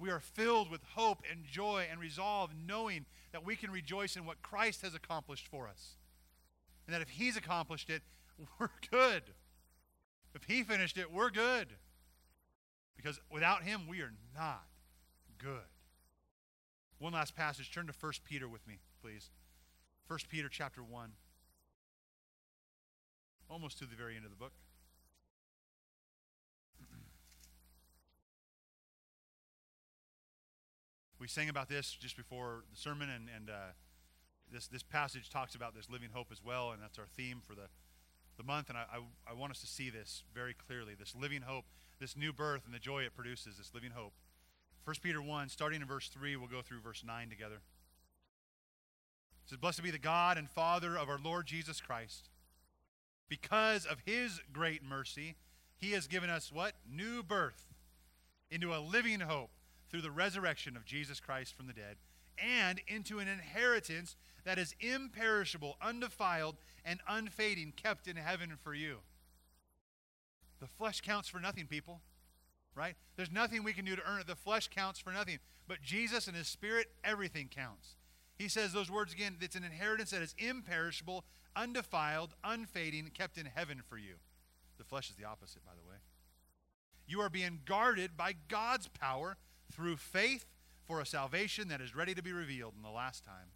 [0.00, 4.24] We are filled with hope and joy and resolve, knowing that we can rejoice in
[4.24, 5.97] what Christ has accomplished for us.
[6.88, 8.02] And that if He's accomplished it,
[8.58, 9.22] we're good.
[10.34, 11.68] If He finished it, we're good.
[12.96, 14.64] Because without Him, we are not
[15.36, 15.68] good.
[16.98, 17.70] One last passage.
[17.70, 19.28] Turn to 1 Peter with me, please.
[20.06, 21.12] 1 Peter chapter 1.
[23.50, 24.52] Almost to the very end of the book.
[31.20, 33.72] We sang about this just before the sermon, and, and uh,
[34.52, 37.54] this, this passage talks about this living hope as well, and that's our theme for
[37.54, 37.68] the,
[38.36, 38.68] the month.
[38.68, 41.64] And I, I, I want us to see this very clearly this living hope,
[42.00, 44.12] this new birth, and the joy it produces, this living hope.
[44.84, 47.56] 1 Peter 1, starting in verse 3, we'll go through verse 9 together.
[49.44, 52.30] It says, Blessed be the God and Father of our Lord Jesus Christ.
[53.28, 55.36] Because of his great mercy,
[55.76, 56.72] he has given us what?
[56.90, 57.66] New birth
[58.50, 59.50] into a living hope
[59.90, 61.96] through the resurrection of Jesus Christ from the dead,
[62.38, 68.98] and into an inheritance that is imperishable, undefiled, and unfading, kept in heaven for you.
[70.60, 72.00] The flesh counts for nothing, people.
[72.74, 72.96] Right?
[73.16, 74.26] There's nothing we can do to earn it.
[74.26, 75.38] The flesh counts for nothing.
[75.66, 77.96] But Jesus and His Spirit, everything counts.
[78.38, 81.24] He says those words again it's an inheritance that is imperishable,
[81.56, 84.14] undefiled, unfading, kept in heaven for you.
[84.78, 85.96] The flesh is the opposite, by the way.
[87.06, 89.36] You are being guarded by God's power
[89.72, 90.46] through faith
[90.86, 93.50] for a salvation that is ready to be revealed in the last time.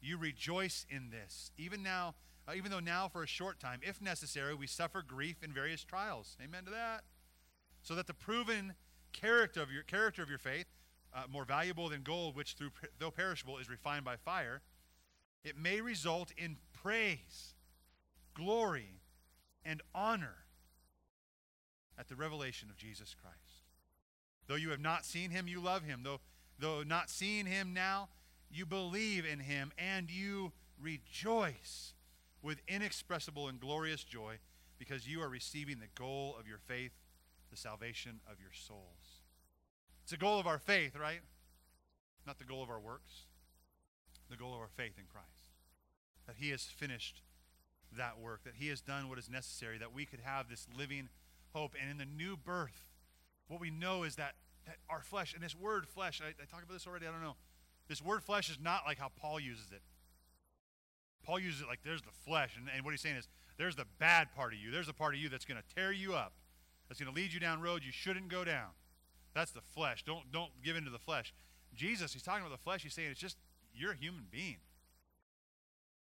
[0.00, 2.14] You rejoice in this, even now,
[2.48, 5.84] uh, even though now for a short time, if necessary, we suffer grief in various
[5.84, 6.36] trials.
[6.42, 7.02] Amen to that.
[7.82, 8.74] So that the proven
[9.12, 10.66] character of your character of your faith,
[11.14, 14.62] uh, more valuable than gold, which through though perishable is refined by fire,
[15.44, 17.54] it may result in praise,
[18.34, 19.00] glory,
[19.64, 20.44] and honor
[21.98, 23.64] at the revelation of Jesus Christ.
[24.46, 26.00] Though you have not seen him, you love him.
[26.02, 26.20] Though,
[26.58, 28.08] though not seeing him now,
[28.50, 31.94] you believe in him and you rejoice
[32.42, 34.38] with inexpressible and glorious joy
[34.78, 36.92] because you are receiving the goal of your faith,
[37.50, 39.20] the salvation of your souls.
[40.02, 41.20] It's the goal of our faith, right?
[42.26, 43.26] Not the goal of our works.
[44.30, 45.50] The goal of our faith in Christ.
[46.26, 47.22] That he has finished
[47.96, 51.08] that work, that he has done what is necessary, that we could have this living
[51.52, 51.74] hope.
[51.80, 52.86] And in the new birth,
[53.48, 54.34] what we know is that,
[54.66, 57.22] that our flesh, and this word flesh, I, I talked about this already, I don't
[57.22, 57.36] know.
[57.90, 59.82] This word flesh is not like how Paul uses it.
[61.24, 63.26] Paul uses it like there's the flesh, and, and what he's saying is
[63.58, 64.70] there's the bad part of you.
[64.70, 66.32] There's the part of you that's going to tear you up,
[66.88, 68.68] that's going to lead you down roads you shouldn't go down.
[69.34, 70.04] That's the flesh.
[70.04, 71.34] Don't, don't give into the flesh.
[71.74, 72.84] Jesus, he's talking about the flesh.
[72.84, 73.36] He's saying it's just,
[73.74, 74.58] you're a human being.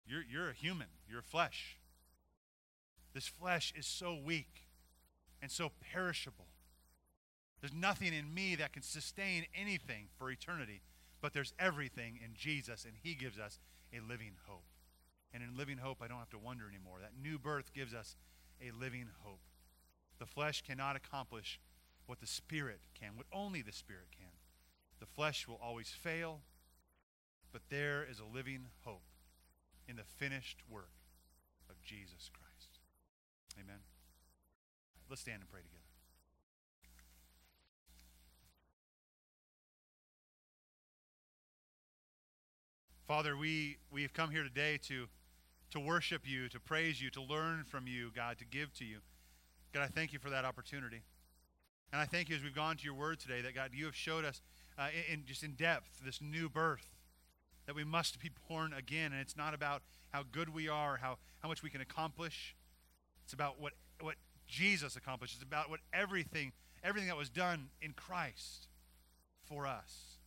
[0.05, 0.89] You're, you're a human.
[1.09, 1.79] You're flesh.
[3.15, 4.67] This flesh is so weak
[5.41, 6.47] and so perishable.
[7.61, 10.83] There's nothing in me that can sustain anything for eternity,
[11.21, 13.59] but there's everything in Jesus, and He gives us
[13.93, 14.65] a living hope.
[15.33, 16.99] And in living hope, I don't have to wonder anymore.
[17.01, 18.17] That new birth gives us
[18.61, 19.41] a living hope.
[20.19, 21.61] The flesh cannot accomplish
[22.07, 24.33] what the Spirit can, what only the Spirit can.
[24.99, 26.41] The flesh will always fail,
[27.53, 29.05] but there is a living hope
[29.89, 30.91] in the finished work
[31.71, 32.81] of Jesus Christ.
[33.59, 33.81] Amen.
[35.09, 35.80] Let's stand and pray together.
[43.11, 45.09] Father, we, we have come here today to,
[45.73, 48.99] to worship you, to praise you, to learn from you, God, to give to you.
[49.75, 51.03] God, I thank you for that opportunity.
[51.93, 53.97] And I thank you as we've gone to your word today that, God, you have
[53.97, 54.43] showed us
[54.79, 56.87] uh, in, in just in depth this new birth
[57.67, 59.11] that we must be born again.
[59.11, 62.55] And it's not about how good we are, how, how much we can accomplish.
[63.25, 64.15] It's about what, what
[64.47, 65.35] Jesus accomplished.
[65.35, 66.53] It's about what everything,
[66.85, 68.69] everything that was done in Christ
[69.49, 70.20] for us.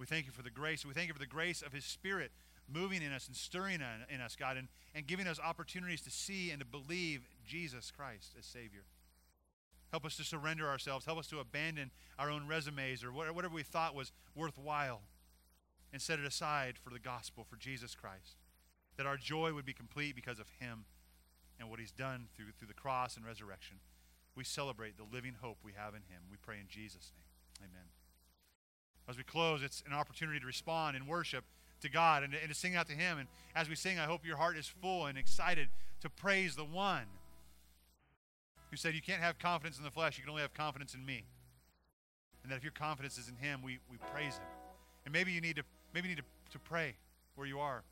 [0.00, 0.86] We thank you for the grace.
[0.86, 2.32] We thank you for the grace of his Spirit
[2.66, 6.50] moving in us and stirring in us, God, and, and giving us opportunities to see
[6.50, 8.84] and to believe Jesus Christ as Savior.
[9.90, 11.04] Help us to surrender ourselves.
[11.04, 15.02] Help us to abandon our own resumes or whatever we thought was worthwhile
[15.92, 18.36] and set it aside for the gospel, for Jesus Christ.
[18.96, 20.86] That our joy would be complete because of Him
[21.58, 23.78] and what He's done through, through the cross and resurrection.
[24.34, 26.22] We celebrate the living hope we have in Him.
[26.30, 27.68] We pray in Jesus' name.
[27.68, 27.99] Amen.
[29.10, 31.44] As we close, it's an opportunity to respond in worship
[31.80, 33.18] to God and, and to sing out to Him.
[33.18, 35.68] And as we sing, I hope your heart is full and excited
[36.02, 37.06] to praise the one
[38.70, 41.04] who said, You can't have confidence in the flesh, you can only have confidence in
[41.04, 41.24] me.
[42.44, 44.46] And that if your confidence is in Him, we, we praise Him.
[45.04, 46.94] And maybe you need to maybe you need to, to pray
[47.34, 47.82] where you are.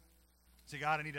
[0.67, 1.17] Say, God, I need to